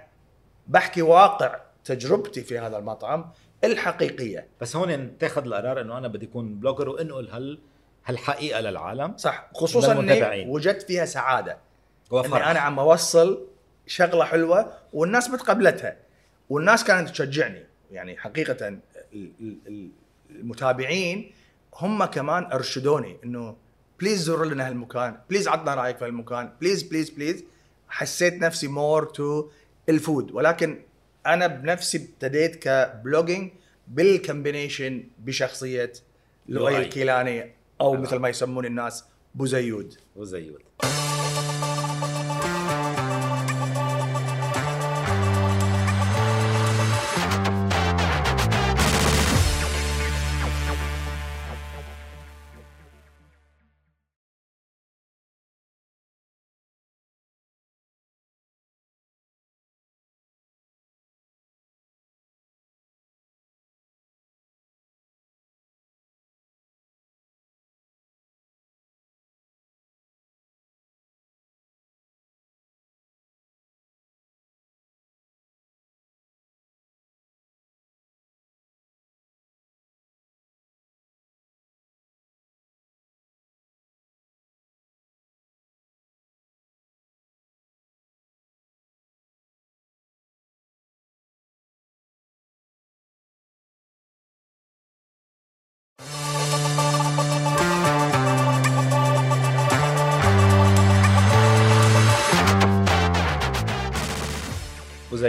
[0.67, 3.31] بحكي واقع تجربتي في هذا المطعم.
[3.63, 4.47] الحقيقية.
[4.61, 7.59] بس هون تاخذ القرار إنه أنا بدي أكون blogger وانقل هال
[8.05, 9.49] هالحقيقة للعالم صح.
[9.53, 10.45] خصوصا إني.
[10.49, 11.57] وجدت فيها سعادة.
[12.11, 13.47] وفرح إني أنا عم اوصل
[13.87, 15.97] شغلة حلوة والناس متقبلتها
[16.49, 17.65] والناس كانت تشجعني.
[17.91, 18.79] يعني حقيقة ال-
[19.13, 19.89] ال- ال-
[20.29, 21.31] المتابعين
[21.75, 23.55] هم كمان أرشدوني إنه
[23.99, 27.43] please زور لنا هالمكان please عطنا رأيك في هالمكان please please please
[27.89, 29.49] حسيت نفسي مور تو
[29.89, 30.31] الفود.
[30.31, 30.81] ولكن
[31.27, 33.51] أنا بنفسي ابتديت كبلوجينج
[33.87, 35.93] بالكمبينيشن بشخصية
[36.47, 36.77] لؤي.
[36.77, 37.97] الكيلاني أو آه.
[37.97, 39.03] مثل ما يسمون الناس
[39.35, 40.61] بوزيود وزيود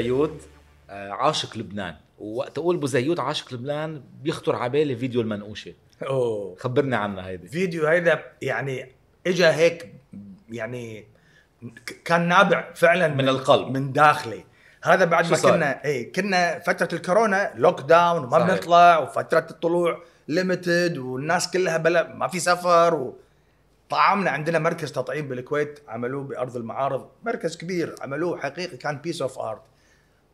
[0.09, 0.43] بوزيود
[0.91, 1.97] آه، عاشق لبنان.
[2.19, 5.75] ووقت أقول بوزيود عاشق لبنان بيخطر على بالي فيديو المنقوشة.
[6.03, 6.57] أوه.
[6.59, 7.49] خبرني عنها هيدي.
[7.49, 8.93] فيديو هيدا يعني
[9.27, 9.95] اجى هيك
[10.51, 11.07] يعني
[12.05, 13.69] كان نابع فعلا من القلب.
[13.69, 14.45] من داخلي.
[14.85, 18.49] هذا بعد ما؟ كنا اي كنا فترة الكورونا lockdown وما صحيح.
[18.49, 23.17] بنطلع وفترة الطلوع ليمتد والناس كلها بلا ما في سفر و...
[23.93, 27.09] عندنا مركز تطعيم بالكويت عملوه بأرض المعارض.
[27.25, 29.63] مركز كبير عملوه حقيقي كان piece of art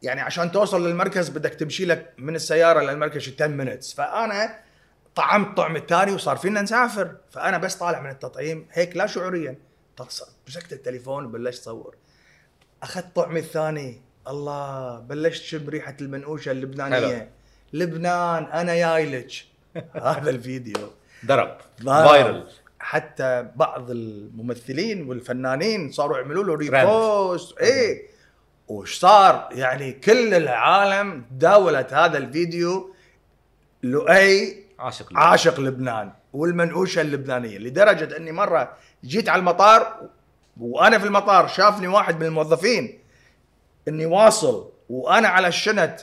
[0.03, 4.59] يعني عشان توصل للمركز بدك تمشي لك من السيارة للمركز شي 10 minutes فأنا
[5.15, 7.17] طعمت طعم الثاني وصار فينا نسافر.
[7.31, 9.57] فأنا بس طالع من التطعيم هيك لا شعوريا.
[10.49, 11.95] مسكت التليفون وبلشت اصور
[12.83, 14.01] أخذت طعمي الثاني.
[14.29, 17.31] الله بلشت شم ريحة المنقوشة اللبنانية.
[17.73, 19.31] لبنان أنا جايلك
[20.03, 20.91] هذا الفيديو.
[21.27, 21.57] ضرب.
[21.85, 22.49] viral.
[22.79, 26.55] حتى بعض الممثلين والفنانين صاروا يعملوا له.
[26.55, 28.10] repost إيه.
[28.71, 32.95] وش صار يعني كل العالم داولت هذا الفيديو
[33.83, 40.09] لؤي عاشق عاشق لبنان والمنقوشه اللبنانية لدرجة أني مرة جيت على المطار
[40.61, 42.99] وأنا في المطار شافني واحد من الموظفين
[43.89, 46.01] إني واصل وأنا على الشنت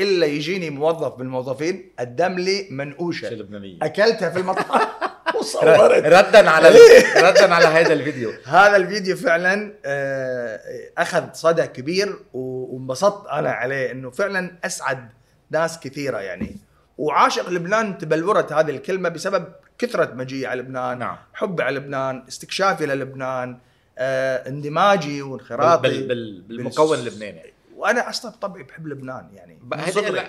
[0.00, 4.88] إلا يجيني موظف من الموظفين قدم لي منقوشه لبنانيه اكلتها في المطار.
[5.38, 6.68] وصورت ردا على
[7.28, 8.32] ردا على هذا الفيديو.
[8.44, 10.60] هذا الفيديو فعلا آه،
[10.98, 15.08] أخذ صدى كبير وانبسطت أنا عليه إنه فعلا أسعد
[15.50, 16.56] ناس كثيرة يعني.
[16.98, 19.44] وعاشق لبنان تبلورت هذه الكلمة بسبب
[19.78, 21.16] كثرة مجيء على لبنان نعم.
[21.34, 23.58] حبي على لبنان استكشافي للبنان
[23.98, 25.88] آه، اندماجي وانخراطي.
[25.88, 27.42] بال بال بالمكون اللبناني.
[27.76, 29.58] وأنا أصلا بطبعي بحب لبنان يعني.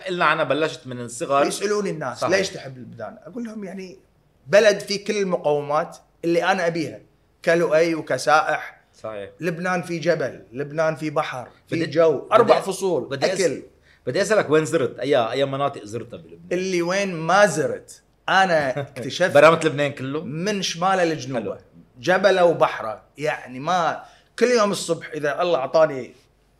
[0.07, 1.45] إلا أنا بلشت من الصغر.
[1.45, 2.37] يسألوني الناس صحيح.
[2.37, 3.99] ليش تحب لبنان؟ أقول لهم يعني
[4.49, 6.99] بلد فيه كل المقومات اللي أنا أبيها
[7.45, 9.29] كلؤي وكسائح صحيح.
[9.39, 13.63] لبنان في جبل لبنان في بحر في بدي- جو أربع بدي- فصول بدي أكل.
[14.07, 19.31] بدي أسألك وين زرت؟ اي أي مناطق زرتها بلبنان؟ اللي وين ما زرت أنا اكتشفت
[19.33, 21.57] برامة لبنان كله؟ من شماله لجنوبه.
[21.99, 24.03] جبله وبحره يعني ما
[24.39, 26.13] كل يوم الصبح إذا الله أعطاني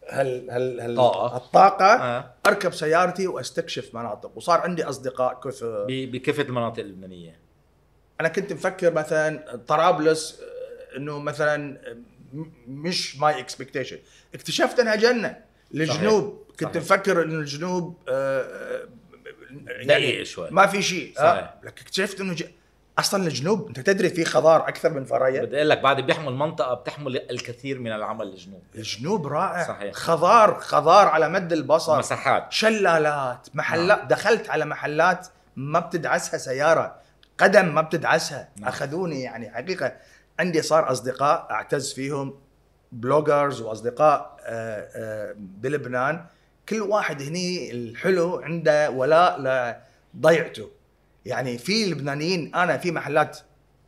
[0.10, 1.38] هال هال هال طاقة.
[1.38, 2.34] الطاقة آه.
[2.46, 4.32] أركب سيارتي وأستكشف مناطق.
[4.36, 5.86] وصار عندي أصدقاء كثر.
[5.86, 7.40] ب- بكافة المناطق اللبنانية.
[8.20, 11.98] أنا كنت مفكر مثلا طرابلس آه، إنه مثلا آه،
[12.68, 13.98] مش my expectation
[14.36, 15.38] اكتشفت أنها جنة
[15.74, 16.84] الجنوب كنت صحيح.
[16.84, 18.88] مفكر إنه الجنوب آه،
[19.84, 20.48] دقيق شوي.
[20.52, 21.14] ما في شيء.
[21.18, 21.54] صحيح.
[21.64, 22.44] لكن اكتشفت إنه ج...
[23.00, 26.74] أصلا الجنوب أنت تدري في خضار أكثر من فرايا؟ بدي أقول لك بعد بيحمل منطقه
[26.74, 28.64] بتحمل الكثير من العمل الجنوب.
[28.76, 29.68] الجنوب رائع.
[29.68, 29.94] صحيح.
[29.94, 31.98] خضار خضار على مد البصر.
[31.98, 32.52] مساحات.
[32.52, 34.06] شلالات محلات.
[34.06, 36.96] دخلت على محلات ما بتدعسها سيارة.
[37.40, 38.50] قدم ما بتدعسها.
[38.58, 38.68] نعم.
[38.70, 39.94] أخذوني يعني حقيقة.
[40.40, 42.40] عندي صار أصدقاء أعتز فيهم
[42.92, 46.26] bloggers وأصدقاء آه، آه، بلبنان.
[46.70, 49.40] كل واحد هني الحلو عنده ولاء
[50.14, 50.70] لضيعته.
[51.26, 53.40] يعني في لبنانيين أنا في محلات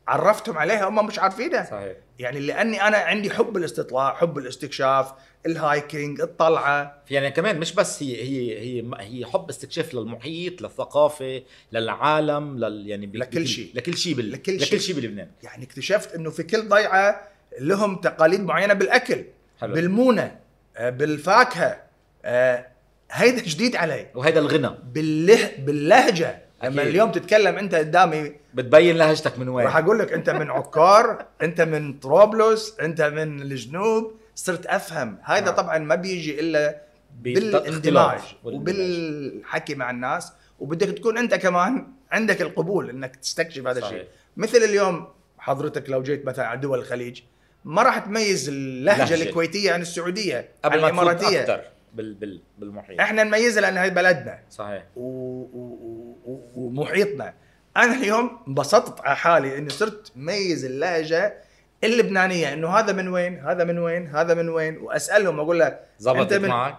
[0.07, 1.63] عرفتهم عليها هم مش عارفينها.
[1.63, 1.95] صحيح.
[2.21, 5.13] يعني لأني أنا عندي حب الاستطلاع حب الاستكشاف
[5.45, 11.41] ال hiking الطلعة يعني كمان مش بس هي هي هي هي حب استكشاف للمحيط للثقافة
[11.71, 13.71] للعالم لل يعني ب- لكل شيء.
[13.75, 14.31] لكل شيء بال...
[14.31, 14.79] لكل لكل شيء.
[14.79, 17.21] شيء بلبنان يعني اكتشفت إنه في كل ضيعة
[17.59, 19.23] لهم تقاليد معينة بالأكل
[19.61, 19.73] حلو.
[19.73, 20.39] بالمونة
[20.77, 21.83] آه، بالفاكهة
[22.25, 22.67] آه،
[23.11, 26.81] هيدا جديد علي وهذا الغنى بالله باللهجة لما.
[26.81, 31.61] اليوم تتكلم أنت قدامي بتبين لهجتك من وين راح أقول لك أنت من عكار أنت
[31.61, 35.55] من طرابلس أنت من الجنوب صرت أفهم هذا نعم.
[35.55, 36.81] طبعا ما بيجي إلا
[37.21, 38.19] بالاندماج.
[38.43, 43.79] وبالحكي مع الناس وبدك تكون أنت كمان عندك القبول إنك تستكشف هذا.
[43.79, 44.05] الشيء
[44.37, 47.21] مثل اليوم حضرتك لو جيت مثلا على دول الخليج
[47.65, 49.29] ما راح تميز اللهجة لهجة.
[49.29, 51.61] الكويتية عن السعودية عن قبل ما تفوت الإماراتية أكثر
[51.93, 52.13] بال...
[52.13, 52.41] بال...
[52.57, 55.01] بالمحيط إحنا نميزها لأن هي بلدنا صحيح و...
[55.01, 55.77] و...
[56.55, 57.33] ومحيطنا.
[57.77, 61.33] أنا اليوم انبسطت على حالي إني صرت ميز اللهجه
[61.83, 66.33] اللبنانية إنه هذا من وين؟ هذا من وين؟ هذا من وين؟ وأسألهم أقول له زبطت
[66.33, 66.75] من- معك؟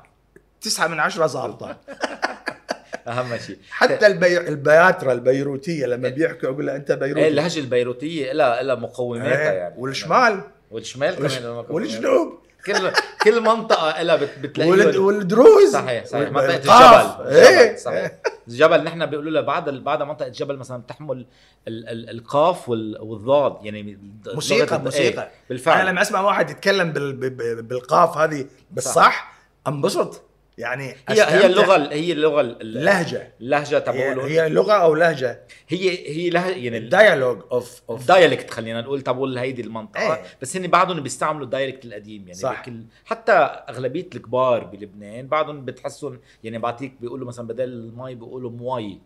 [0.61, 1.77] تسعة من عشرة ظابطة
[3.09, 3.59] أهم شيء.
[3.71, 4.39] حتى البي...
[4.39, 7.29] البياترا البيروتية لما بيحكوا أقول له أنت بيروتي.
[7.29, 9.75] اللهجة البيروتية لها لها مقوماتها إيه، يعني.
[9.79, 10.41] والشمال.
[10.71, 11.39] والشمال والش...
[11.39, 11.65] كمان.
[11.69, 12.39] والجنوب.
[12.67, 14.39] كل كل منطقة لها بت...
[14.41, 14.97] بتلاقي والد...
[14.97, 15.73] والدروز.
[15.73, 16.31] صحيح صحيح.
[16.31, 16.57] منطقة.
[16.57, 17.27] الجبل.
[17.37, 17.77] إيه.
[17.77, 18.11] صحيح.
[18.49, 21.27] الجبل نحن بيقولوا لها بعد بعد منطقة الجبل مثلا بتحمل
[21.69, 21.89] ال...
[21.89, 22.11] ال...
[22.11, 22.97] القاف وال...
[23.01, 23.99] والضاد يعني
[24.35, 25.81] موسيقى لغة- موسيقى إيه، بالفعل.
[25.81, 27.31] أنا لما أسمع واحد يتكلم بال...
[27.63, 29.33] بالقاف هذه بالصح
[29.69, 30.23] أنبسط.
[30.59, 31.47] يعني هي هي.
[31.47, 36.55] اللغة هي اللغة ال- لهجة اللهجة هي, تبعولهم هي لغة أو لهجة هي هي لهجة
[36.55, 40.23] يعني ال dialogue of of ال dialect خلينا نقول تبعول هيدي المنطقة إيه.
[40.43, 42.63] بس هن بعدهم بيستعملوا ال dialect القديم يعني صح.
[42.63, 43.33] بكل حتى
[43.69, 48.99] أغلبية الكبار بلبنان بعدهم بتحسهم يعني بعطيك بيقولوا مثلا بدل المي بيقولوا مواي.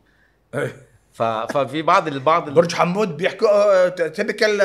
[1.16, 4.58] ففي بعض البعض ال- برج حمود بيحكوا تبكل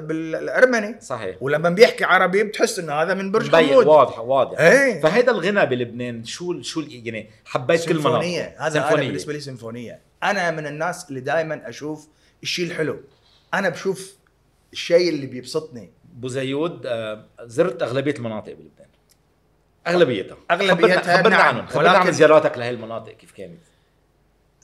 [0.00, 1.00] بالأرمني.
[1.00, 1.36] صحيح.
[1.40, 3.86] ولما بيحكي عربي بتحس إنه هذا من برج حمود.
[3.86, 4.60] واضح واضح.
[4.60, 5.00] إيه.
[5.00, 8.10] فهيدا الغنى بلبنان شو شو يعني حبيت كل مناطق.
[8.10, 8.56] سيمفونية.
[8.58, 9.06] هذا سيمفونية.
[9.06, 10.00] بالنسبة لي سيمفونية.
[10.22, 12.08] أنا من الناس اللي دائما أشوف
[12.42, 13.00] الشيء الحلو.
[13.54, 14.16] أنا بشوف
[14.72, 15.90] الشيء اللي بيبسطني.
[16.14, 18.88] بوزيود آه، زرت أغلبية المناطق بلبنان.
[19.86, 20.36] أغلبيتها.
[20.50, 23.58] أغلبيتها، خبرنا, خبرنا عنهم خبرنا عن زياراتك لهي المناطق كيف كانت؟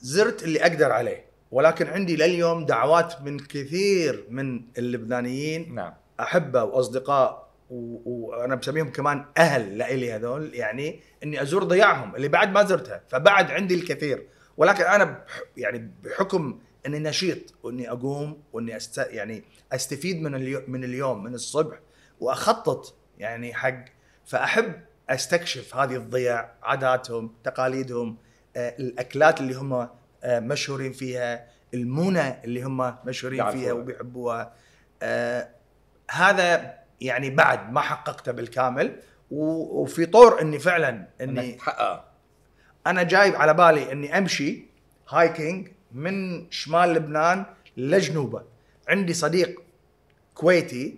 [0.01, 5.93] زرت اللي أقدر عليه ولكن عندي لليوم دعوات من كثير من اللبنانيين نعم.
[6.19, 12.51] أحبة وأصدقاء و- وأنا بسميهم كمان أهل لإلي هذول يعني إني أزور ضياعهم اللي بعد
[12.51, 14.27] ما زرتها فبعد عندي الكثير.
[14.57, 18.97] ولكن أنا بح يعني بحكم إني نشيط وإني أقوم وإني أست...
[18.97, 21.79] يعني أستفيد من اليوم من اليوم من الصبح
[22.19, 23.85] وأخطط يعني حق
[24.25, 24.73] فأحب
[25.09, 28.17] أستكشف هذه الضياع عاداتهم تقاليدهم
[28.59, 29.73] الأكلات اللي هم
[30.23, 33.51] آه، مشهورين فيها المونة اللي هم مشهورين.
[33.51, 34.53] فيها وبيحبوها.
[35.01, 35.49] آه،
[36.11, 38.99] هذا يعني بعد ما حققته بالكامل
[39.31, 42.05] وفي طور إني فعلا إني تحقق
[42.87, 44.65] أنا جايب على بالي إني أمشي
[45.09, 47.45] هايكينج من شمال لبنان
[47.77, 48.43] لجنوبه.
[48.87, 49.61] عندي صديق
[50.33, 50.97] كويتي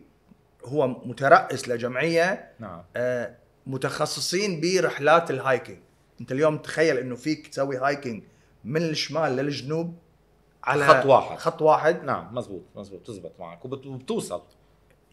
[0.66, 2.84] هو مترأس لجمعية نعم.
[2.96, 3.36] آه،
[3.68, 5.80] متخصصين برحلات ال hiking.
[6.22, 8.24] انت اليوم تخيل انه فيك تسوي hiking
[8.66, 9.96] من الشمال للجنوب
[10.64, 11.38] على خط واحد.
[11.38, 12.04] خط واحد.
[12.04, 14.42] نعم مزبوط مزبوط تزبط معك وبت- وبتوصل.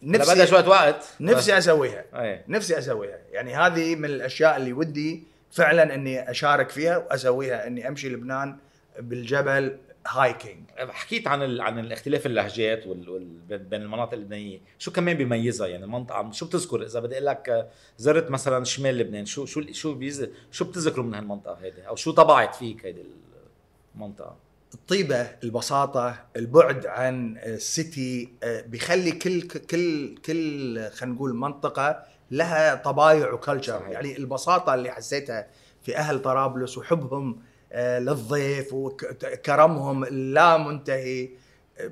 [0.03, 1.05] نفسي بدها شوية وقت.
[1.21, 2.05] نفسي أسويها.
[2.15, 2.45] إيه.
[2.49, 3.19] نفسي أسويها.
[3.33, 8.57] يعني هذه من الأشياء اللي ودي فعلا إني أشارك فيها وأسويها إني أمشي لبنان
[9.01, 11.61] بالجبل hiking حكيت عن ال...
[11.61, 13.09] عن الاختلاف اللهجات وال...
[13.11, 13.25] وال...
[13.59, 17.69] بين- المناطق اللبنانيه شو كمان بيميزها؟ يعني المنطقة شو بتذكر؟ إذا بدي أقول لك آه،
[17.99, 20.29] زرت مثلا شمال لبنان شو شو شو بيز...
[20.51, 23.03] شو بتذكروا من هالمنطقة هيدي؟ أو شو طبعت فيك هيدي
[23.95, 24.37] المنطقة؟
[24.75, 32.75] الطيبة البساطة البعد عن ال city آه، بيخلي كل كل كل خلينا نقول منطقة لها
[32.75, 33.83] طبايع و culture.
[33.89, 35.47] يعني البساطة اللي حسيتها
[35.83, 37.43] في أهل طرابلس وحبهم
[37.75, 41.29] للضيف وكرمهم اللا منتهي.
[41.79, 41.91] آه،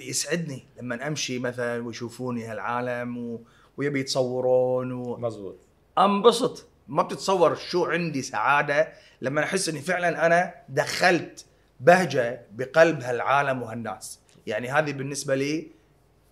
[0.00, 3.40] يسعدني لما امشي مثلا ويشوفوني هالعالم و-
[3.76, 5.16] ويبي يتصورون و...
[5.16, 5.56] مزبوط.
[5.98, 6.66] انبسط.
[6.88, 8.88] ما بتتصور شو عندي سعادة
[9.20, 11.44] لما أحس إني فعلا أنا دخلت
[11.80, 14.20] بهجة بقلب هالعالم وهالناس.
[14.46, 15.66] يعني هذه بالنسبة لي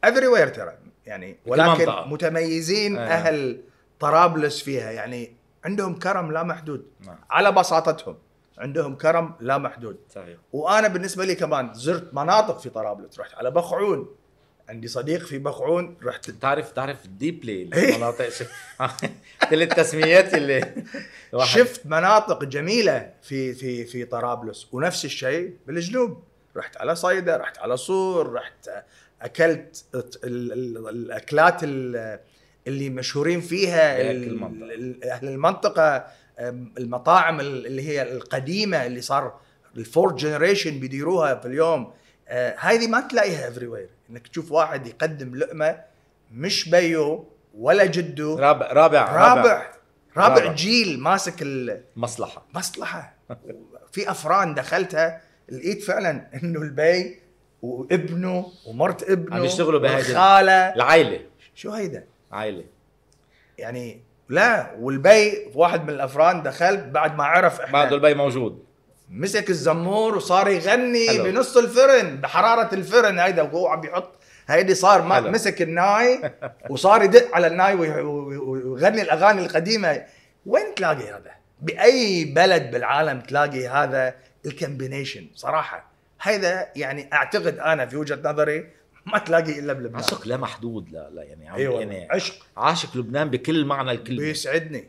[0.05, 0.79] everywhere ترى.
[1.07, 1.91] يعني ولكن.
[2.11, 3.01] متميزين آه.
[3.07, 3.61] أهل
[4.01, 4.91] طرابلس فيها.
[4.91, 5.33] يعني
[5.65, 6.87] عندهم كرم لا محدود.
[7.07, 7.19] نعم.
[7.31, 8.17] على بساطتهم.
[8.59, 9.97] عندهم كرم لا محدود.
[10.15, 10.37] صحيح.
[10.53, 14.09] وأنا بالنسبة لي كمان زرت مناطق في طرابلس رحت على بخعون.
[14.69, 17.91] عندي صديق في بخعون رحت بتعرف بتعرف ديبلي إيه.
[17.95, 18.29] المناطق.
[19.51, 20.75] كل التسميات اللي
[21.33, 26.23] الواحد- شفت مناطق جميلة في في في طرابلس ونفس الشيء بالجنوب.
[26.57, 28.69] رحت على صيدا رحت على صور رحت
[29.23, 32.21] أكلت ال- ال- الأكلات ال-
[32.67, 34.01] اللي مشهورين فيها
[35.13, 36.07] أهل المنطقة.
[36.79, 39.41] المطاعم ال- اللي هي القديمة اللي صار
[39.77, 41.93] ال four generation بيديروها في اليوم
[42.29, 45.79] آه، هذه ما تلاقيها everywhere إنك تشوف واحد يقدم لقمة
[46.33, 49.43] مش بيّو ولا جده رابع رابع رابع.
[50.17, 50.53] رابع رابع.
[50.53, 53.15] جيل ماسك المصلحه مصلحة.
[53.93, 57.21] في أفران دخلتها لقيت فعلا إنه البي
[57.63, 60.75] وابنه ومرت ابنه عم يشتغلوا والخالة.
[60.75, 61.21] العائلة.
[61.55, 62.65] شو هيدا؟ عائلة.
[63.59, 68.65] يعني لا والبي واحد من الأفران دخل بعد ما عرف إحنا بعده البي موجود
[69.11, 71.25] مسك الزمور وصار يغني حلو.
[71.25, 74.13] بنص الفرن بحرارة الفرن هيدا وهو عم يحط
[74.49, 75.31] هيدي صار ما حلو.
[75.31, 76.33] مسك الناي
[76.71, 80.03] وصار يدق على الناي وي- وي- ويغني الأغاني القديمة
[80.47, 81.31] وين تلاقي هذا؟
[81.63, 84.15] بأي بلد بالعالم تلاقي هذا
[84.47, 88.67] ال combination صراحة هذا يعني أعتقد أنا في وجهة نظري
[89.07, 89.97] ما تلاقي إلا بلبنان.
[90.03, 92.35] عشق لا محدود لا لا يعني عم أيوه يعني عشق.
[92.57, 94.19] عاشق لبنان بكل معنى الكلمة.
[94.19, 94.89] بيسعدني.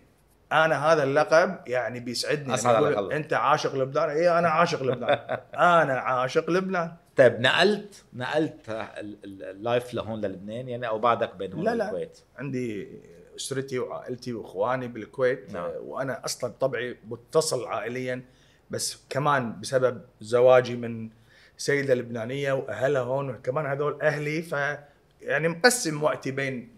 [0.51, 2.53] أنا هذا اللقب يعني بيسعدني.
[2.53, 3.13] أسعد يقول قلبك.
[3.13, 5.09] أنت عاشق لبنان؟ اي أنا عاشق لبنان.
[5.81, 6.91] أنا عاشق لبنان.
[7.17, 11.83] طيب نقلت نقلت ال- ال- اللايف لهون للبنان يعني أو بعدك بين هون لا، لا.
[11.85, 12.87] والكويت عندي
[13.35, 15.69] أسرتي وعائلتي وإخواني بالكويت نعم.
[15.81, 18.23] وأنا أصلا طبعي متصل عائليا
[18.71, 21.09] بس كمان بسبب زواجي من
[21.57, 24.55] سيدة لبنانية وأهلها هون وكمان هذول أهلي ف
[25.21, 26.77] يعني مقسم وقتي بين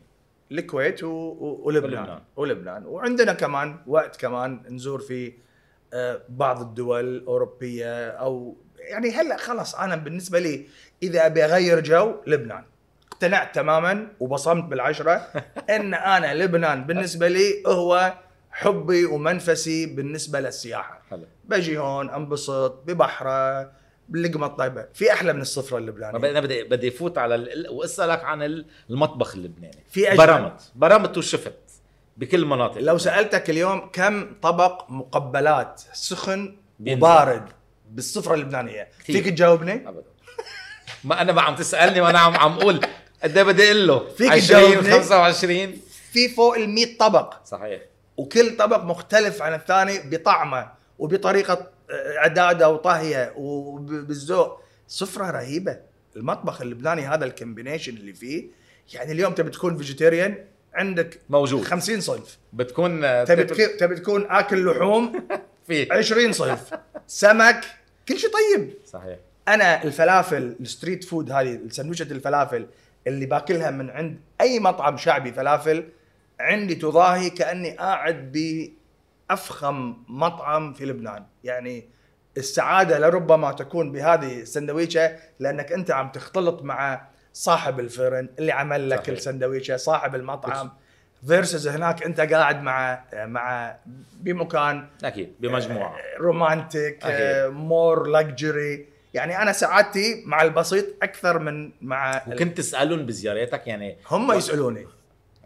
[0.52, 1.08] الكويت و...
[1.08, 1.62] و...
[1.64, 1.94] ولبنان.
[1.94, 2.22] ولبنان.
[2.36, 2.86] ولبنان.
[2.86, 5.34] وعندنا كمان وقت كمان نزور في
[5.94, 10.66] آه، بعض الدول الاوروبيه أو يعني هلأ خلص أنا بالنسبة لي
[11.04, 12.64] إذا أبي أغير جو لبنان.
[13.12, 15.14] اقتنعت تماما وبصمت بالعشرة
[15.76, 18.14] إن أنا لبنان بالنسبة لي هو
[18.52, 21.02] حبي ومنفسي بالنسبة للسياحة.
[21.10, 21.26] حلو.
[21.46, 23.72] بجي هون أنبسط ببحره
[24.10, 24.86] باللقمة الطيبة.
[24.94, 27.68] في أحلى من الصفره ما اللبنانيه أنا بدي بدي أفوت على ال...
[27.70, 29.84] وأسألك عن ال- المطبخ اللبناني.
[29.90, 30.18] في أجمل.
[30.28, 30.72] برمت.
[30.76, 31.54] برمت وشفت.
[32.18, 32.78] بكل مناطق.
[32.82, 36.98] لو سألتك اليوم كم طبق مقبلات سخن بينزل.
[37.04, 37.44] وبارد
[37.90, 39.16] بالسفره اللبنانية؟ كثير.
[39.24, 40.04] فيك تجاوبني؟ ابدا.
[41.04, 42.82] ما أنا ما عم تسألني وأنا عم عم أقول.
[43.24, 45.78] قد إيه بدي أقول له؟ فيك 20 تجاوبني؟ 25
[46.12, 47.34] في فوق ال 100 طبق.
[47.46, 47.82] صحيح.
[48.18, 55.80] وكل طبق مختلف عن الثاني بطعمه وبطريقة اعداده وطهيه وبالذوق سفرة رهيبة.
[56.16, 58.48] المطبخ اللبناني هذا ال combination اللي فيه
[58.94, 60.38] يعني اليوم تبي تكون vegetarian
[60.74, 61.64] عندك موجود.
[61.64, 62.38] 50 صنف.
[62.54, 65.28] بتكون آه، تبي تبي تك- تبي تكون آكل لحوم؟
[65.68, 66.74] في 20 صنف.
[67.08, 67.62] سمك؟
[68.10, 68.74] كل شيء طيب.
[68.86, 69.18] صحيح.
[69.48, 72.66] أنا الفلافل ال street food هذه السندويشة الفلافل
[73.08, 75.84] اللي باكلها من عند أي مطعم شعبي فلافل
[76.40, 78.32] عندي تضاهي كأني قاعد
[79.30, 81.90] بافخم مطعم في لبنان يعني
[82.38, 89.10] السعادة لربما تكون بهذه السندويشة لأنك أنت عم تختلط مع صاحب الفرن اللي عمل لك.
[89.10, 90.72] السندويشة صاحب المطعم
[91.28, 93.76] versus هناك أنت قاعد مع مع
[94.14, 97.00] بمكان أكيد بمجموعة romantic.
[97.48, 104.32] more luxury يعني أنا سعادتي مع البسيط أكثر من مع وكنت تسالهم بزياراتك يعني هم
[104.32, 104.88] يسألوني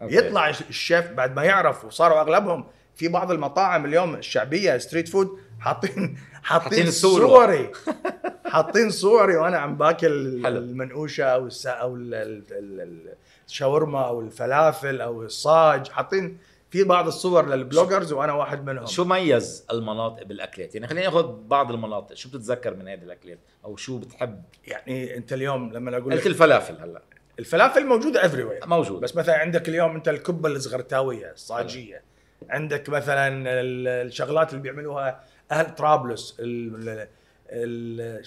[0.02, 0.16] okay.
[0.16, 2.66] يطلع الشيف بعد ما يعرف وصاروا أغلبهم
[2.96, 5.28] في بعض المطاعم اليوم الشعبية street food
[5.60, 6.90] حاطين حاطين.
[6.90, 7.72] صوري.
[8.52, 10.58] حاطين صوري وأنا عم باكل حلو.
[10.58, 11.66] المنقوشة أو الس...
[11.66, 12.44] أو ال- ال-
[12.80, 13.14] ال-
[13.48, 15.88] الشاورما أو الفلافل أو الصاج.
[15.88, 16.38] حاطين
[16.70, 18.86] في بعض الصور لل bloggers وأنا واحد منهم.
[18.86, 22.14] شو ميز المناطق بالأكلات؟ يعني خلينا ناخذ بعض المناطق.
[22.16, 26.74] شو بتتذكر من هذه الأكلات؟ أو شو بتحب؟ يعني أنت اليوم لما أقول قلت الفلافل
[26.80, 27.02] هلأ.
[27.38, 32.02] الفلافل موجودة everywhere موجود بس مثلا عندك اليوم أنت الكبة الزغرتاوية الصاجية.
[32.50, 33.28] عندك مثلا
[33.60, 35.20] ال- الشغلات اللي بيعملوها
[35.50, 37.06] أهل طرابلس ال
[37.50, 38.22] ال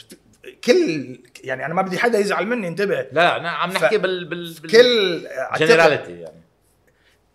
[0.64, 3.02] كل يعني أنا ما بدي حدا يزعل مني انتبه.
[3.02, 4.72] لا لا عم نحكي بال بال, بال...
[4.72, 5.28] كل
[5.66, 6.42] generality يعني.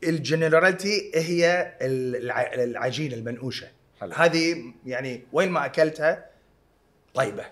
[0.04, 3.66] ال generality هي الع- العجينه المنقوشة.
[4.00, 4.12] حلو.
[4.12, 6.26] هذه يعني وين ما أكلتها
[7.14, 7.44] طيبة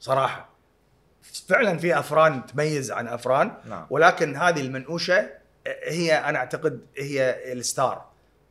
[0.00, 0.48] صراحة.
[1.48, 3.86] فعلا في أفران تميز عن أفران نعم.
[3.90, 5.30] ولكن هذه المنقوشة
[5.84, 8.04] هي أنا أعتقد هي ال star.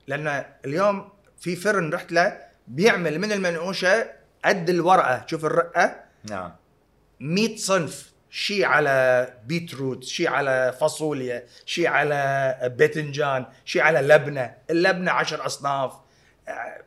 [0.07, 2.37] لأن اليوم في فرن رحت له
[2.67, 4.11] بيعمل من المنقوشة
[4.45, 5.25] قد الورقة.
[5.27, 6.03] شوف الرقة.
[6.29, 6.51] نعم.
[7.19, 8.13] 100 صنف.
[8.29, 14.55] شيء على beetroot شيء على فاصوليا شيء على باذنجان شيء على لبنة.
[14.69, 15.93] اللبنة عشر أصناف.
[16.47, 16.81] آه،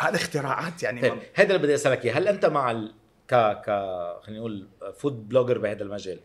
[0.00, 1.00] هذا اختراعات يعني.
[1.00, 2.12] طيب هذا اللي بدي أسألك إياه.
[2.12, 2.94] هل أنت مع ال...
[3.28, 3.66] ك ك
[4.22, 4.68] خلينا نقول
[4.98, 6.20] food blogger بهذا المجال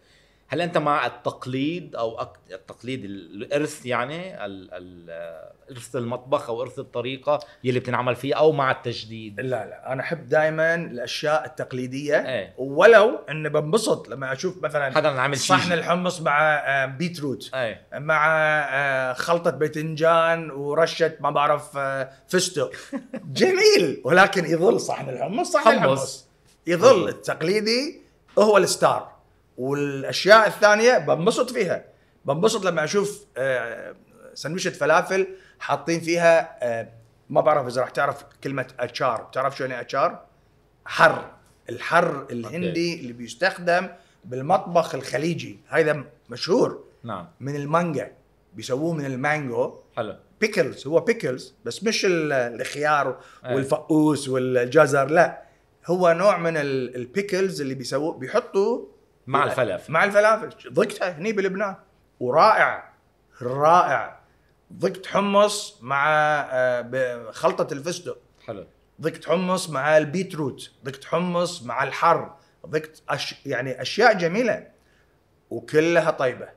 [0.48, 2.28] هل أنت مع التقليد أو.
[2.52, 4.70] التقليد ال- الإرث يعني ال...
[4.74, 5.10] ال...
[5.72, 10.30] إرث المطبخ أو إرث الطريقة يلي بتنعمل فيه أو مع التجديد؟ لا لا أنا أحب
[10.30, 12.16] دائما الأشياء التقليدية.
[12.16, 12.54] إيه.
[12.58, 15.56] ولو إني بنبسط لما أشوف مثلا حدا عامل شيء.
[15.58, 17.88] صحن الحمص مع آه، beetroot إيه.
[17.94, 18.28] مع
[18.74, 22.72] آه، خلطة باذنجان ورشة ما بعرف آه، فستق.
[23.34, 24.02] جميل.
[24.04, 25.82] ولكن يظل صحن الحمص صحن حمص.
[25.84, 26.28] الحمص.
[26.68, 28.02] يظل التقليدي
[28.40, 29.15] هو الستار.
[29.58, 31.86] والأشياء الثانية بنبسط فيها.
[32.26, 33.96] بنبسط لما أشوف آه،
[34.34, 35.28] سندويشة فلافل
[35.60, 36.88] حاطين فيها آه،
[37.30, 39.22] ما بعرف إذا راح تعرف كلمة أتشار.
[39.24, 40.26] بتعرف شو يعني أتشار؟
[40.86, 41.32] حر.
[41.70, 43.88] الحر الهندي اللي بيستخدم
[44.26, 45.60] بالمطبخ الخليجي.
[45.68, 46.84] هذا مشهور.
[47.04, 47.28] نعم.
[47.40, 48.12] من المانجا.
[48.54, 49.74] بيسووه من المانجو.
[49.98, 50.16] حلو.
[50.42, 50.88] pickles.
[50.88, 53.20] هو pickles بس مش ال- الخيار.
[53.46, 55.42] والفقوس والجزر لا.
[55.86, 58.86] هو نوع من ال- ال pickles اللي بيسووه بيحطوا
[59.28, 59.94] مع الفلافل.
[59.94, 60.74] مع الفلافل.
[60.74, 61.76] ضقتها هني بلبنان.
[62.20, 62.94] ورائع.
[63.42, 64.20] رائع.
[64.74, 66.06] ضقت حمص مع
[66.52, 68.18] آه، خلطة الفستق.
[68.48, 68.68] حلو.
[69.02, 70.72] ضقت حمص مع ال beetroot.
[70.84, 72.36] ضقت حمص مع الحر.
[72.68, 73.46] ضقت أش...
[73.46, 74.68] يعني أشياء جميلة.
[75.50, 76.50] وكلها طيبة.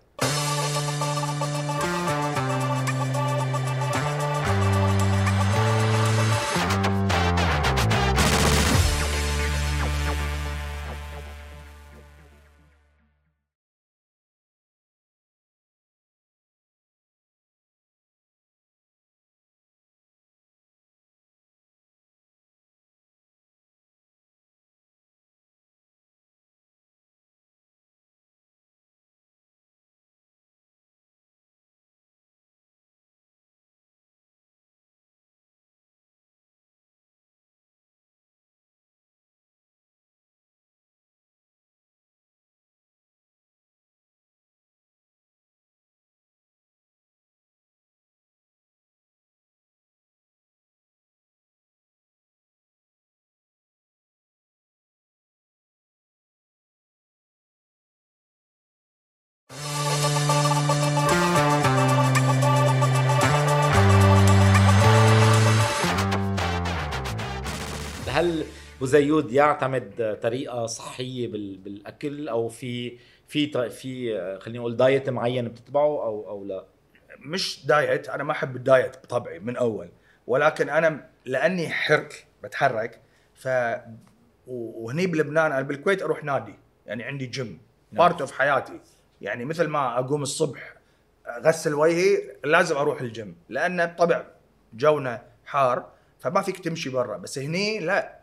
[68.81, 72.99] بوزيود يعتمد طريقة صحية بال- بالأكل أو في
[73.29, 76.65] في في خلينا نقول diet معين بتتبعه أو أو لا
[77.19, 79.89] مش diet أنا ما أحب ال diet بطبعي من أول
[80.27, 83.01] ولكن أنا لأني حرك بتحرك
[83.35, 83.49] ف
[84.47, 86.55] وهني بلبنان أنا بالكويت أروح نادي
[86.87, 87.59] يعني عندي gym.
[87.93, 88.81] part of حياتي
[89.21, 90.75] يعني مثل ما أقوم الصبح
[91.27, 94.25] أغسل وجهي لازم أروح الجيم لأن بطبع
[94.75, 98.18] جونا حار فما فيك تمشي برا بس هني لا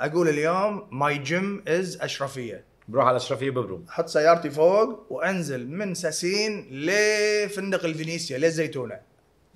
[0.00, 2.64] أقول اليوم my gym is أشرفية.
[2.88, 9.00] بروح على الاشرفيه ببرم أحط سيارتي فوق وأنزل من ساسين لفندق الفينيسيا للزيتونة.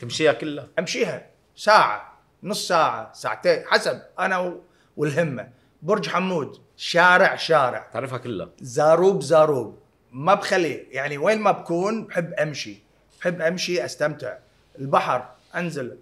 [0.01, 0.69] تمشيها كلها.
[0.79, 1.27] أمشيها.
[1.57, 4.61] ساعة نص ساعة ساعتين حسب أنا و-
[4.97, 5.49] والهمة.
[5.83, 7.87] برج حمود شارع شارع.
[7.93, 8.49] تعرفها كلها.
[8.61, 9.79] زاروب زاروب.
[10.13, 12.79] ما بخلي يعني وين ما بكون بحب أمشي.
[13.21, 14.37] بحب أمشي أستمتع.
[14.79, 15.99] البحر أنزل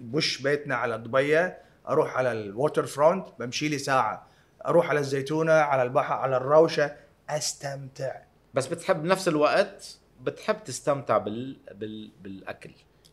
[0.00, 1.58] بوش بيتنا على ضبيه
[1.88, 4.26] أروح على ال waterfront بمشي لي ساعة.
[4.66, 6.96] أروح على الزيتونة على البحر على الروشة
[7.30, 8.14] استمتع.
[8.54, 11.56] بس بتحب بنفس الوقت بتحب تستمتع بال...
[11.74, 12.10] بال...
[12.22, 12.70] بالأكل.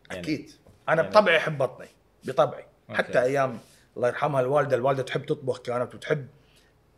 [0.10, 0.52] يعني أكيد.
[0.90, 1.88] أنا يعني- بطبعي أحب بطني.
[2.24, 2.66] بطبعي.
[2.90, 2.98] okay.
[2.98, 3.60] حتى أيام
[3.98, 6.28] الله يرحمها الوالدة الوالدة تحب تطبخ كانت وتحب.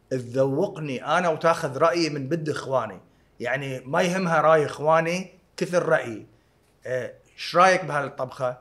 [0.09, 2.99] تذوقني أنا وتاخذ رأيي من بد إخواني.
[3.39, 6.28] يعني ما يهمها رأي إخواني كثر رأيي.
[6.86, 8.57] آه، إيش رأيك بهالطبخة؟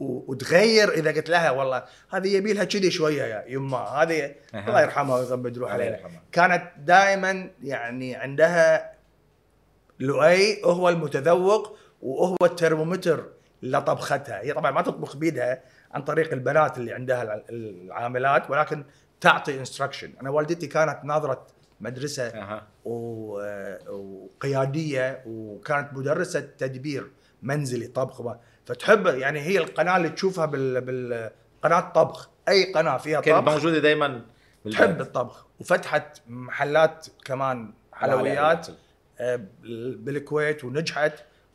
[0.00, 4.34] وتغير إذا قلت لها والله هذه يبي لها كذي شوية يا يما هذه.
[4.54, 6.22] الله يرحمها ويغمد روح الله عليها يرحمها.
[6.32, 8.92] كانت دائما يعني عندها
[10.00, 13.26] لؤي هو المتذوق وهو الترمومتر
[13.62, 18.84] لطبختها هي طبعا ما تطبخ بيدها عن طريق البنات اللي عندها الع- العاملات ولكن
[19.20, 21.46] تعطي انستراكشن أنا والدتي كانت ناظرة
[21.80, 22.28] مدرسة
[22.84, 23.40] و-
[23.88, 27.10] وقيادية وكانت مدرسة تدبير
[27.42, 28.20] منزلي طبخ
[28.70, 32.30] فتحب يعني هي القناة اللي تشوفها بال بالقناة طبخ.
[32.48, 34.22] أي قناة فيها كانت طبخ موجوده دائما
[34.72, 35.46] تحب الطبخ.
[35.60, 38.66] وفتحت محلات كمان حلويات
[39.20, 41.12] آه، بال- بالكويت ونجحت.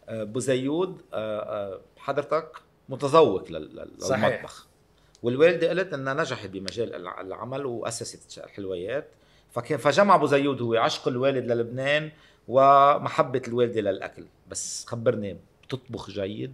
[0.09, 1.39] أبو زيود آه،
[1.73, 2.51] آه، حضرتك
[2.89, 4.25] متذوق لل- لل- صحيح.
[4.25, 4.67] للمطبخ
[5.23, 9.07] والوالدة قالت إنها نجحت بمجال الع- العمل وأسست الحلويات
[9.51, 12.11] فكان فجمع أبو زيود هو عشق الوالد للبنان
[12.47, 14.25] ومحبة الوالدة للأكل.
[14.49, 16.53] بس خبرني بتطبخ جيد؟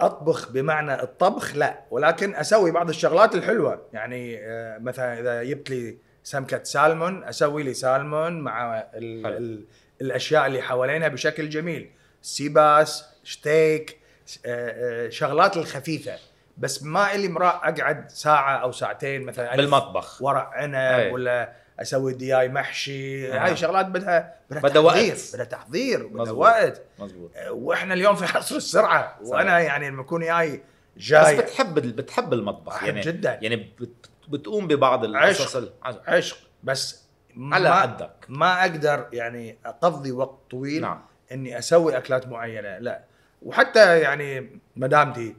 [0.00, 1.80] أطبخ بمعنى الطبخ؟ لا.
[1.90, 3.82] ولكن أسوي بعض الشغلات الحلوة.
[3.92, 9.36] يعني آه، مثلا إذا جبت لي سمكة سالمون أسوي لي سالمون مع ال حلو.
[9.36, 9.64] ال
[10.00, 11.90] الأشياء اللي حوالينها بشكل جميل.
[12.22, 13.98] سيباس شتيك
[14.46, 16.18] آه، آه، شغلات الخفيفة.
[16.58, 20.22] بس ما إلي مرا أقعد ساعة أو ساعتين مثلا بالمطبخ.
[20.22, 21.10] ورق عنب أي.
[21.10, 23.44] ولا أسوي دياي محشي آه.
[23.46, 24.96] هاي شغلات بدها بدها بدها وقت.
[24.96, 26.32] تحضير بدها تحضير بدها.
[26.32, 29.28] وقت مزبوط وإحنا اليوم في عصر السرعه صحيح.
[29.34, 30.56] وأنا يعني لما اكون جاي
[30.96, 33.38] بس جاي بتحب ال- بتحب المطبخ يعني جدا.
[33.42, 36.02] يعني بت- بتقوم ببعض القصص ال- عشق.
[36.10, 37.02] عشق بس
[37.38, 41.00] على قدك ما أقدر يعني أقضي وقت طويل نعم
[41.32, 43.04] إني أسوي أكلات معينة لا
[43.42, 45.36] وحتى يعني مدامتي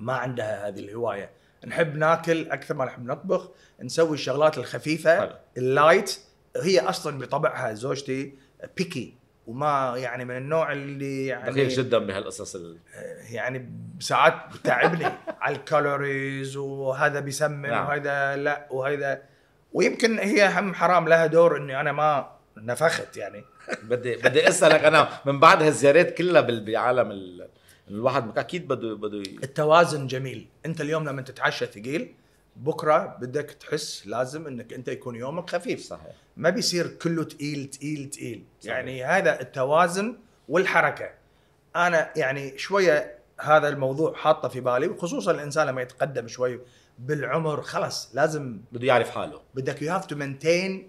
[0.00, 1.30] ما عندها هذه الهواية
[1.66, 3.50] نحب ناكل أكثر ما نحب نطبخ
[3.82, 5.32] نسوي الشغلات الخفيفة حلو.
[5.56, 6.18] ال light
[6.62, 8.34] هي أصلا بطبعها زوجتي
[8.76, 9.14] picky
[9.46, 12.78] وما يعني من النوع اللي يعني دقيق جدا بهالقصص ال-
[13.30, 15.06] يعني ساعات بتعبني
[15.40, 17.86] على ال calories وهذا بيسمن نعم.
[17.86, 19.22] وهذا لا وهذا
[19.72, 23.44] ويمكن هي هم حرام لها دور إني أنا ما نفخت يعني
[23.90, 27.48] بدي بدي أسألك أنا من بعد هالزيارات كلها بال- بعالم ال...
[27.90, 30.48] الواحد أكيد بده بده التوازن جميل.
[30.66, 32.14] أنت اليوم لما تتعشى ثقيل
[32.56, 35.80] بكرة بدك تحس لازم إنك أنت يكون يومك خفيف.
[35.80, 36.12] صحيح.
[36.36, 38.44] ما بيصير كله تقيل تقيل تقيل.
[38.60, 38.76] صحيح.
[38.76, 40.16] يعني هذا التوازن
[40.48, 41.10] والحركة.
[41.76, 46.60] أنا يعني شوية هذا الموضوع حاطة في بالي وخصوصا الإنسان لما يتقدم شوي
[46.98, 49.40] بالعمر خلاص لازم بده يعرف حاله.
[49.54, 50.88] بدك you have to maintain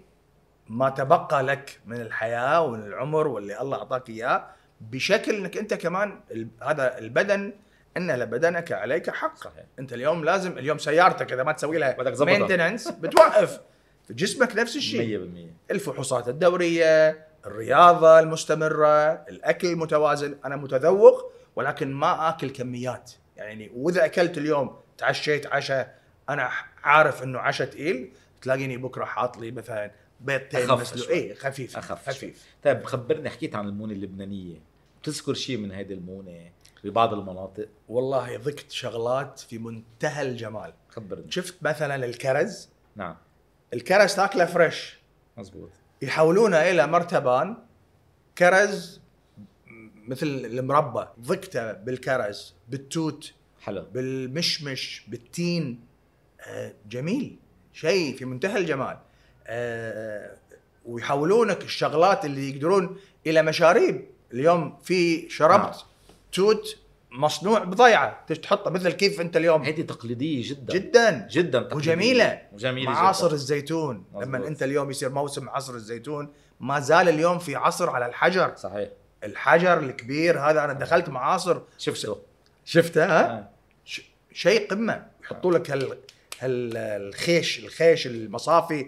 [0.68, 4.46] ما تبقى لك من الحياة ومن العمر واللي الله أعطاك إياه.
[4.80, 6.20] بشكل إنك أنت كمان
[6.62, 7.52] هذا البدن
[7.96, 9.36] إن لبدنك عليك حق.
[9.36, 9.64] صحيح.
[9.78, 11.96] أنت اليوم لازم اليوم سيارتك إذا ما تسوي لها.
[12.20, 13.60] maintenance بتوقف.
[14.10, 15.18] جسمك نفس الشيء.
[15.68, 23.12] 100% الفحوصات الدورية الرياضة المستمرة الأكل المتوازن أنا متذوق ولكن ما آكل كميات.
[23.36, 25.98] يعني وإذا أكلت اليوم تعشيت عشاء
[26.28, 26.50] أنا
[26.82, 28.12] عارف إنه عشاء تقيل
[28.42, 31.06] تلاقيني بكرة حاط لي مثلا بيضتين أخف مسلوق.
[31.06, 31.14] شوي.
[31.14, 32.44] اي خفيف أخف خفيف خفيف.
[32.64, 34.67] طيب خبرني حكيت عن المونة اللبنانية.
[35.02, 36.50] بتذكر شيء من هيدي المونه
[36.84, 40.72] ببعض المناطق؟ والله ذقت شغلات في منتهى الجمال.
[40.88, 43.16] خبرني شفت مثلا الكرز؟ نعم.
[43.74, 44.98] الكرز تاكله fresh.
[45.36, 45.70] مزبوط.
[46.02, 47.56] يحولونه إلى مرتبان.
[48.38, 49.00] كرز
[50.08, 51.06] مثل المربى.
[51.20, 53.82] ضقته بالكرز بالتوت حلو.
[53.82, 55.80] بالمشمش بالتين.
[56.40, 57.38] آه، جميل.
[57.72, 58.98] شيء في منتهى الجمال.
[59.46, 60.36] آه،
[60.84, 62.96] ويحولونك الشغلات اللي يقدرون
[63.26, 64.08] إلى مشاريب.
[64.32, 65.72] اليوم في شربت نعم.
[66.32, 66.76] توت
[67.10, 68.26] مصنوع بضيعة.
[68.42, 69.62] تحطه مثل كيف انت اليوم.
[69.62, 70.74] هيدي تقليدية جدا.
[70.74, 71.28] جدا.
[71.30, 71.76] جدا تقليدية.
[71.92, 72.42] وجميلة.
[72.52, 73.34] وجميلة معاصر جدا.
[73.34, 74.04] الزيتون.
[74.12, 74.22] مظبوط.
[74.24, 78.56] لما انت اليوم يصير موسم عصر الزيتون ما زال اليوم في عصر على الحجر.
[78.56, 78.88] صحيح.
[79.24, 82.16] الحجر الكبير هذا أنا دخلت معاصر شفته.
[82.64, 83.48] شفته ها؟ آه.
[83.84, 84.02] ش-
[84.32, 85.06] شيء قمة.
[85.24, 85.98] يحطوا لك هال
[86.40, 88.86] هال الخيش الخيش المصافي.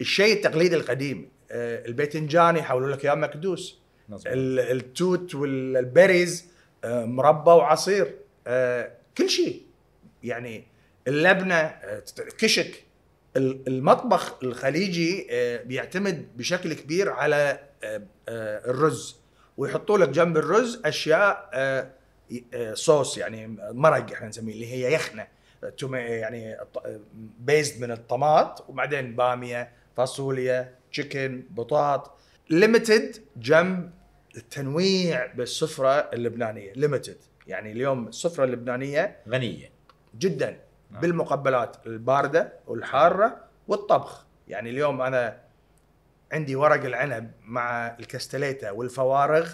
[0.00, 1.28] الشيء التقليدي القديم.
[1.50, 3.78] آه، الباذنجان يحولوا لك اياه مكدوس.
[4.72, 6.46] التوت والبيريز
[6.84, 8.14] آه، مربى وعصير
[8.46, 9.62] آه، كل شيء.
[10.24, 10.64] يعني
[11.08, 12.02] اللبنة آه،
[12.38, 12.84] كشك
[13.36, 15.26] ال- المطبخ الخليجي
[15.64, 17.58] بيعتمد بشكل كبير على
[18.28, 19.16] الرز.
[19.56, 21.50] ويحطوا لك جنب الرز أشياء
[22.74, 25.26] صوص يعني مرق إحنا نسميه اللي هي يخنة.
[25.92, 26.56] يعني
[27.38, 32.14] بيزد من الطماط وبعدين بامية فاصوليا chicken بطاط.
[32.50, 33.90] ليمتد جنب
[34.36, 36.72] التنويع بالسفرة اللبنانية.
[36.72, 37.16] ليمتد
[37.46, 39.70] يعني اليوم السفرة اللبنانية غنية.
[40.18, 41.00] جدا نعم.
[41.00, 44.26] بالمقبلات الباردة والحارة والطبخ.
[44.48, 45.40] يعني اليوم أنا
[46.32, 49.52] عندي ورق العنب مع الكستليتا والفوارغ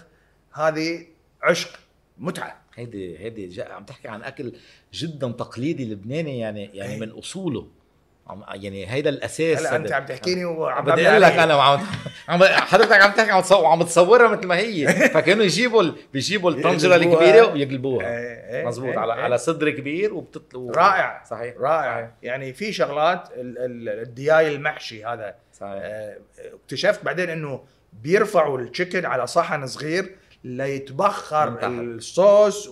[0.52, 1.06] هذه
[1.42, 1.78] عشق
[2.18, 2.62] متعة.
[2.74, 4.52] هيدي هيدي عم تحكي عن أكل
[4.92, 7.00] جدا تقليدي لبناني يعني يعني إيه.
[7.00, 7.68] من أصوله.
[8.54, 11.44] يعني هيدا الأساس هلا انت عم تحكيني وعم بدي أقول لك عليه.
[11.44, 11.80] أنا وعم
[12.28, 14.86] عم حضرتك عم تحكي عم تصور عم تصورها مثل ما هي.
[15.14, 16.96] فكانوا يجيبوا ال- بيجيبوا الطنجرة.
[16.96, 18.06] الكبيرة ويقلبوها.
[18.06, 18.88] إيه، إيه، مزبوط.
[18.88, 19.20] إيه، على إيه.
[19.20, 21.22] على صدر كبير وبتطلع رائع.
[21.30, 21.54] صحيح.
[21.58, 22.10] رائع.
[22.22, 25.34] يعني في شغلات ال- ال- الدياي المحشي هذا.
[25.60, 25.72] صحيح.
[25.82, 26.16] آه،
[26.64, 27.60] اكتشفت بعدين إنه
[28.02, 31.58] بيرفعوا التشيكن على صحن صغير ليتبخر.
[31.66, 32.68] الصوص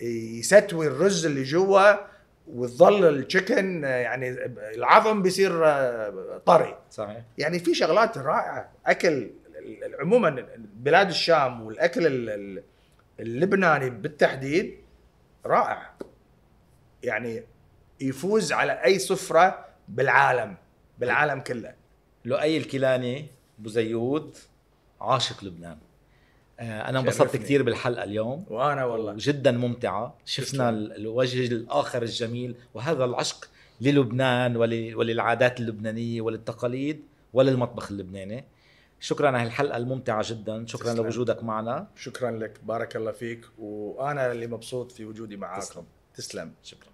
[0.00, 2.15] ويستوي الرز اللي جوا.
[2.46, 4.30] وتظل التشيكن يعني
[4.74, 6.78] العظم بيصير آه، طري.
[6.90, 7.22] صحيح.
[7.38, 8.70] يعني في شغلات رائعة.
[8.86, 9.30] أكل
[10.00, 12.62] عموما بلاد الشام والأكل ال- ال-
[13.20, 14.76] اللبناني بالتحديد
[15.46, 15.90] رائع.
[17.02, 17.42] يعني
[18.00, 20.56] يفوز على أي سفرة بالعالم
[20.98, 21.74] بالعالم كله.
[22.24, 23.26] لؤي الكيلاني
[23.60, 24.36] أبو زيود
[25.00, 25.78] عاشق لبنان.
[26.60, 27.36] أنا انبسطت.
[27.36, 28.46] كثير بالحلقة اليوم.
[28.50, 29.14] وأنا والله.
[29.18, 30.14] جدا ممتعة.
[30.24, 33.48] شفنا الوجه الآخر الجميل وهذا العشق
[33.80, 37.02] للبنان ول- وللعادات اللبنانية وللتقاليد
[37.32, 38.44] وللمطبخ اللبناني.
[39.00, 40.66] شكرا على الحلقة الممتعة جدا.
[40.66, 41.04] شكرا تسلم.
[41.04, 41.86] لوجودك معنا.
[41.96, 42.60] شكرا لك.
[42.62, 43.44] بارك الله فيك.
[43.58, 45.60] وأنا اللي مبسوط في وجودي معاكم.
[45.62, 45.84] تسلم.
[46.14, 46.52] تسلم.
[46.62, 46.90] شكرا.